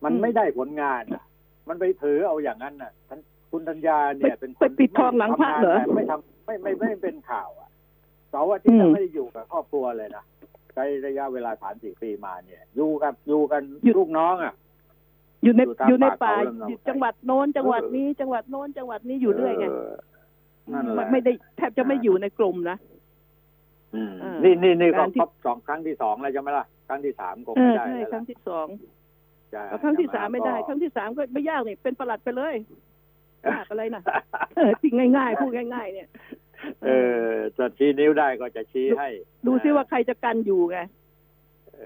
[0.05, 1.25] มันอืมไม่ได้ผลงานอะ
[1.69, 7.69] มันไปถือเอาอย่างนั้นน่ะท่านคุณธัญญาเนี่ยไปเป็นคไปนปิดทองหลังพระเหรอทำงานแต่ไม่ทำไม่ไม่ไม่เป็นข่าวอะ
[8.31, 10.25] เสาร์อาทิตย์อืมไม่ได้อยู่กับครอบครัวเลยนะ
[10.75, 14.55] ใช้ระยะเวลาสามสี่ปีมาเนี่ย อยู่กับอยู่กันอยู่ลูกน้องอะ
[15.43, 19.67] อยู่ในอยู่ตามอยู่ในป่าป่าเขาลำเนาอยู่จังหวัดโน้นจังหวัดนี้จังหวัดโน้นจังหวัดนี้อยู่เรื่อยไง
[20.73, 22.96] นั่นแหละไม่ได้แทบจะไม่อยู่ในกลุ่มนะอืมเออ
[24.43, 28.67] นี่นี่นี่ก็การที่ครบสองครั้งที่สองแล้วใช่ไหมล่ะครั้งที่สามคงเอไม่อได้ใช่แล้วครั้ล่ะงที่สอง
[29.51, 32.55] ใช่เอาครั้งที่สามไม่ได้ก็ครั้งที่สามก็ไม่ยากนี่เป็นประหลัดไปเลย
[33.53, 34.03] ยากอะไรนะ
[34.57, 36.09] เออที่ง่าย ๆ พูดง่าย ๆ เนี่ย
[36.85, 36.89] เอ
[37.29, 39.09] อจะชี้นิ้วได้ก็จะชี้ให้
[39.47, 40.79] ดูซิว่าใครจะกันอยู่ไง
[41.75, 41.81] เอ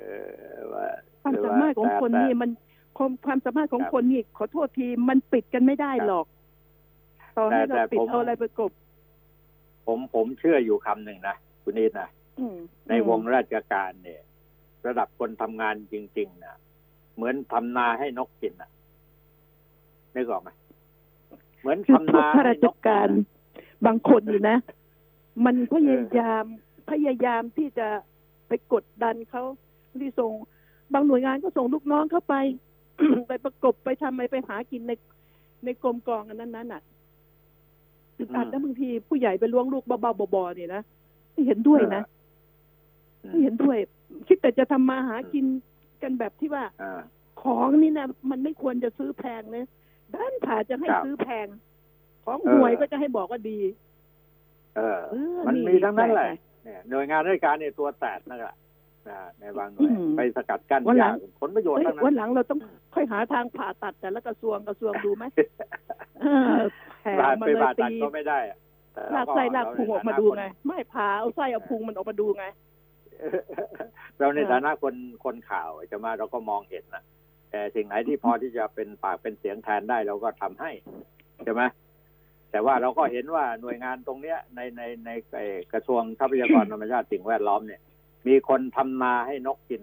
[0.55, 0.87] อว่า
[1.23, 2.51] ความสามารถของคนนี่มัน
[2.99, 6.27] ความความสามารถของคนนี่ขอโทษทีมันปิดกันไม่ได้หรอก
[7.37, 8.73] ต่อให้เราปิดเอาอะไรไปกบ
[9.87, 12.09] ผมผมเชื่ออยู่คำหนึ่งนะ คุณนิดนะ
[12.39, 12.57] อืม
[12.89, 14.21] ในวงราชการเนี่ย
[14.87, 16.57] ระดับคนทำงานจริงๆนะ
[17.15, 18.71] เหมือนทำนาให้นกกินนะ
[20.15, 20.49] นึกออกไหม
[21.61, 24.59] เหมือนคือทำพวกนาข้าให้รานชกการกินน่ะบางคนนี่นะ
[25.45, 26.45] มันพยายาม
[26.91, 27.89] พยายามที่จะ
[28.49, 29.43] ไปกดดันเขา
[30.01, 30.33] ที่ส่ง
[30.93, 32.35] บางหน่วยงานก็ส่งลูกน้องเข้าไป
[33.29, 34.93] ไปประกบไปทำอะไรไปหากินใน
[35.65, 36.83] ในกรมกองอันนั้นนั้นน่ะ
[38.19, 40.83] อึดอัดนะบางทีผู้ใหญ่ไปล้วงลูกเบาๆบอๆเนี่ยนะ
[41.33, 42.03] ไม่เห็นด้วยนะ
[43.25, 43.79] อืมไม่เห็นด้วย
[44.29, 45.45] คิดแต่จะทำมาหากิน
[46.03, 47.01] กันแบบที่ว่าอ่า
[47.43, 49.67] ของนี่นะมันไม่ควรจะซื้อแพงนะ
[50.15, 51.47] ด้านผ่าจะให้ครับซื้อแพง
[52.25, 53.59] ของเออห่วยก็จะให้บอกว่าดี
[54.77, 58.55] เออเออมันนี่มีทั้งนั้นแหละแปลกเนี่ยหน่วยงานราชการเนี่ยตัวแตกนั่นแหละ
[59.09, 62.59] นะในบางหน่วยอืมไปสกัดกั้นวันหลัยางกผลประโยชน์เอ้ยทั้งนั้วันนหลังเราต้อง
[62.95, 65.25] ค่อยหาทางผ่าตัดแต่ละกระทรวงกระทรวงดูไหม
[66.23, 66.27] เอ
[66.57, 66.61] อ
[67.01, 68.70] แผลผ่านมาไปเลยผ่าตัดตีก็ไม่ได้อะแต่
[69.17, 72.47] ลากเรไส้ลากเรพุงออกมาในฐดูนะไง ไม่ผ่าเอาไส้เอาพุงมันออกมาดูไง
[74.19, 74.95] เราในฐานะคน
[75.25, 77.03] คนข่าวจะมาเราก็มองเห็นนะ
[77.51, 80.71] แต่สิ่งไหนที่พอที่จะเป็นปากเป็นเสียงแทนได้เราก็ทำให้
[81.45, 81.63] ใช่ไหม
[82.51, 87.81] แต่ว่าเราก็เห็นว่าหน่วยงานตรงเนี้ย ในในในไอ้กระทรวงทรัพยากรธรรมชาติสิ่งแวดล้อมเนี่ย
[88.27, 89.83] มีคนทำนาให้นกกิน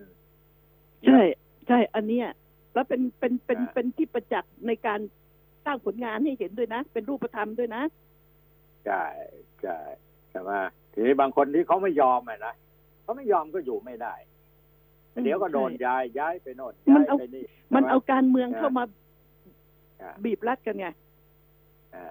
[1.05, 1.21] ใช่
[1.67, 2.27] ใช่ อันเนี้ย
[2.73, 4.99] แล้วเป็นเป็นเป็นอ่าเป็นที่ประจักษ์ในการ
[5.65, 7.83] สร้างผลงานให้เห็นด้วยนะ เป็นรูปธรรมด้วยนะ
[8.87, 9.03] ใช่
[9.61, 9.77] ใช่
[10.29, 10.51] ใช่ไหม
[10.93, 12.53] ทีนี้บางคนที่เขาไม่ยอมอะนะ
[13.03, 14.13] เขาไม่ยอมก็อยู่ไม่ได้
[15.13, 18.83] อืมเดี๋ยวก็โดนใช่ย้ายย้ายไปโน่นมันย้ายเอาไปนี่มันใช่ไหเอาการเมืองอ่าเข้ามา
[20.01, 20.87] อ่าบีบรัดกันไง
[21.95, 22.05] อ่า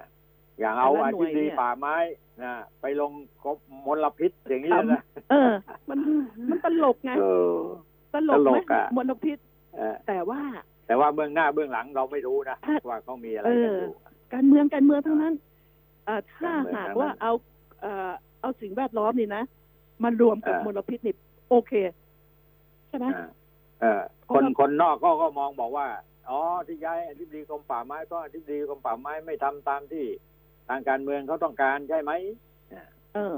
[0.59, 1.97] อย่างเอาแต่ละอาหน่ธิวยบเนี่ดียป่าไม้
[2.43, 3.13] นะไปลง
[3.45, 5.51] กบมลพิษอย่างนี้นะเออ
[5.89, 5.99] มัน
[6.51, 7.57] มันตลกไงเออ
[8.15, 9.39] ตลกไหมตลกอะมลพิษ
[9.77, 10.41] เออแต่ว่า
[10.87, 13.93] แต่ว่าเบื้องหน้าเบื้องหลังเราไม่รู้นะถ้าว่าเขามีอะไรเอกันออยู่
[14.35, 15.46] การเมืองการเมืองทั้งนั้นเอ่อ
[16.09, 17.33] ถ้าการเมืองหากทั้งนั้นว่าเอา
[17.81, 19.43] เอ่อเอาสิ่งแวดล้อมนี่นะ
[20.05, 21.15] มันรวมกับเออมลพิษนี่
[21.51, 21.73] โอเค
[22.89, 23.29] ใช่ไหมอ่า
[23.81, 24.01] เออ
[24.33, 25.87] คนคนคนนอกก็ก็มองบอกว่า
[26.29, 30.07] อ๋อที่ย้ายอธิบดีกรมป่าไม้ก็อธิบดีกรมป่าไม้ไม่ทำตามที่
[30.69, 32.13] ทางการเมืองเขาต้องการใช่ไหม
[33.15, 33.37] เออ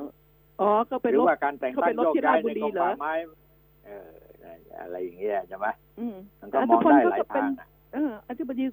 [0.61, 3.15] อ๋อก็เป็นหรือรถว่าการแต่งเขาตั้ไปงรถโยกที่ย้ายราชบุในรีกรมเหรอป่าไม้
[3.85, 4.09] เออ
[4.83, 5.67] อะไรอย่างเงี้ยใช่ไหม
[5.99, 8.65] อืมมันก็อัมองพลได้เขาหลายก็เป็นทางอะเอออธิบดี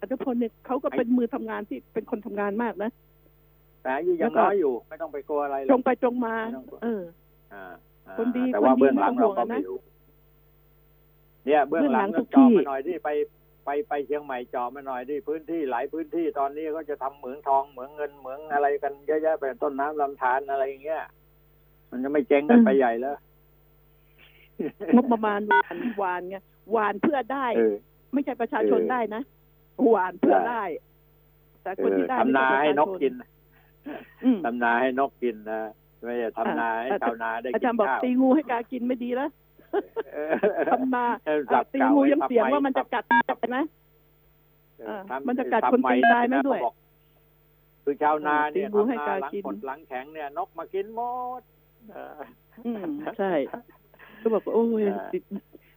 [0.00, 2.90] อัธพลเนี่ยเขาก็เป็นมือทำงานที่เป็นคนทำงานมากนะ
[3.86, 7.02] แต่อายุยังแล้วก็น้อยอยู่ ไม่ต้องไปกลัวอะไรหรตรอกงไปตรงมาไม่ต้องกลัวเออ
[7.52, 7.64] อ่า
[8.06, 9.78] อ่าคนดีแต่ว่าคนดีเบื้องหลังไม่ต้เราองห่วงก็นะไม่รู้
[11.44, 13.10] เนี่ยเบื้องหลังเบื้ก็องหลังทุกจอที่มาหน่อยที่ไป
[13.64, 21.02] ไปไปเชียงใหม่จอมาหน่อยที่พื้นที่หลายพื้นที่ตอนนี้ก็จะทำเหมืองทองเหมืองเงินเหมืองอะไรกันเยอะแยะไปต้นน้ำลำธารอะไรอย่างเงี้ย
[21.90, 23.16] มันจะไม่เจ๊งกันไปใหญ่แล้ว
[24.94, 26.36] งบประมาณหวานหวานไง
[26.72, 27.74] หวานเพื่อได้เออ
[28.12, 29.22] ไม่ใช่ประชาชนเออได้นะ
[29.90, 30.64] หวานเพื่อได้ได้
[31.62, 33.35] แต่เอคนอที่ได้ทำนาให้นกกินอืม
[34.44, 35.60] ทำนาให้นกกินนะ
[36.04, 39.30] ไม่ใช่ทำนาให้อะชาวนาได้อากิจารนย์บอกข้าวตีงูให้กากินไม่ดีแล้ว
[40.14, 40.32] เออ
[40.72, 43.62] ทำนาเอออะสับตีเก่างูไอ้ยังสับเสี่ยงใหม่ว่ามันจะกัดจับนะ
[44.78, 46.74] เอออะทำมันจะกัดสับคนใหม่ตีตายไหมนะด้วยเขาบอก
[47.84, 51.00] คือชาวนาเนี่ยตีงูให้ทำนากาหลังกินผลหลังแข็งเนี่ย นกมากินหม
[51.40, 51.42] ด
[51.92, 52.20] เออ
[52.66, 52.84] อืม
[53.18, 53.32] ใช่
[54.22, 55.22] ก็บอกว่าโอ้ยอ่าติด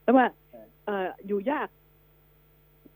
[0.04, 0.28] แล้วว่า
[0.86, 1.68] เอ่ออยู่ยาก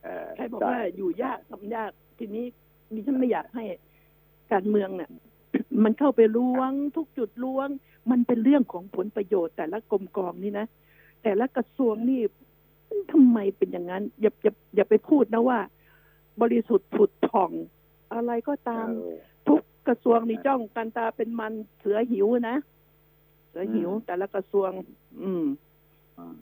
[0.03, 2.45] เออใครบอกใช่ว่าอยู่ยากทำยากทีนี้
[2.93, 3.63] ดิฉันไม่อยากให้
[4.51, 5.09] การเมืองเนี่ย
[5.83, 7.67] มันเข้าไปล้วงทุกจุดล้วง
[8.11, 10.65] มันเป็นเรื่องของผลประโยชน์ แต่ละกรมกองนี่นะ
[11.23, 12.21] แต่ละกระทรวงนี่
[13.11, 15.59] ทำไมเป็นอย่างนั้น อย่าอย่าอย่าไปพูดนะว่า
[16.41, 17.51] บริสุทธิ์ผุดผ่อง
[18.13, 19.15] อะไรก็ตามเออ
[19.47, 22.57] ทุกกระทรวงนี่จ้องกันตาเป็นมันเสือหิวนะ
[23.49, 24.69] เสือหิวอืมแต่ละกระทรวง
[25.21, 25.45] อืม
[26.17, 26.35] อืม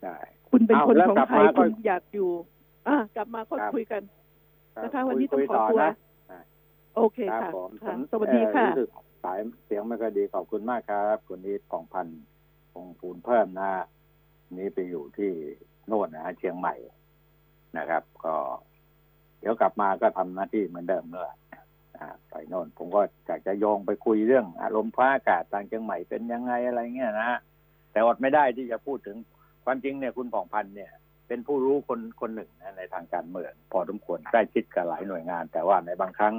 [0.00, 0.16] ใช่
[0.50, 2.30] คุณเป็นอ้าวคนแล้วของกลับไทยมาก็คุณอยากอยู่
[2.88, 4.02] อะกลับมาก็ครับคุยกัน
[4.76, 5.92] รับนะคะวันนี้คุยต้องขอคุยตัวนะ
[6.96, 8.88] โอเคครับค่ะผมค่ะผมสวัสดีเอ่อค่ะรู้สึก
[9.24, 12.22] สายเสียงไม่ค่อยดีขอบคุณมากครับ คุณนิดของพันธ์
[12.72, 13.70] คงปูนเพิ่มนะ
[14.58, 15.30] นี้ไปอยู่ที่
[15.86, 16.74] โน่นนะฮะเชียงใหม่
[17.78, 18.34] นะครับ ก็
[19.40, 21.28] เดี๋ยวกลับมาก็ทำหน้าที่เหมือนเดิมเลย
[21.98, 27.38] อ่าไปโน่น ผมก็อยากจะโยงไปคุยเรื่องอารมณ์ฟ้าอากาศทางเชียงใหม่เป็นยังไงอะไรเงี้ยนะฮะ
[27.92, 29.16] แต่อดไม่ได้ที่จะพูดถึง
[29.64, 30.92] ความจริงเนี่ยคุณผ่องพันธ์เนี่ย
[31.28, 36.34] เป็นผู้รู้คนคนหนึ่งนะในทางการเมืองพอสมควรใกล้ชิดกับหลายหน่วยงาน แต่ว่าในบางครั้ง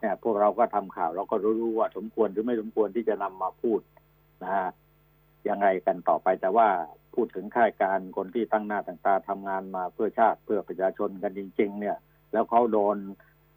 [0.00, 3.80] เนี่ยพวกเราก็ทำข่าวเราก็รู้ว่าสมควรหรือไม่สมควรที่จะนำมาพูด
[4.42, 4.68] นะฮะ
[5.48, 6.68] ยังไงกันต่อไปแต่ว่า
[7.14, 11.96] พูดถึงข้าราชการคนที่ตั้งหน้าตั้งตาทำงานมาเพื่อชาติเพื่อประชาชนกันจริง ๆ เนี่ย
[12.32, 12.96] แล้วเขาโดน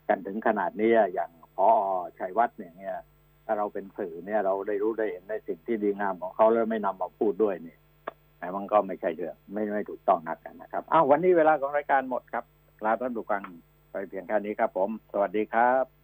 [0.09, 1.69] กันถึงขนาดนี้อย่างพอ
[2.19, 2.97] ชัยวัฒน์เนี่ยเนี่ย
[3.45, 7.79] ถ้าเราเป็นสื่อเนี่ย เราได้รู้ได้เห็นในสิ่งที่ดีงามของเขาแล้วไม่นำมาพูดด้วยเนี่ย
[8.37, 12.43] แต่มันก็ไม่ใช่เรื่องไม่ไม่ถูกต้องนักกันนะครับอ้าววันนี้เวลาของรายการหมดครับ
[12.85, 13.41] ลาท่านผู้ฟัง
[13.91, 16.00] ไปเพียงแค่นี้ครับ ผม สวัสดีครับ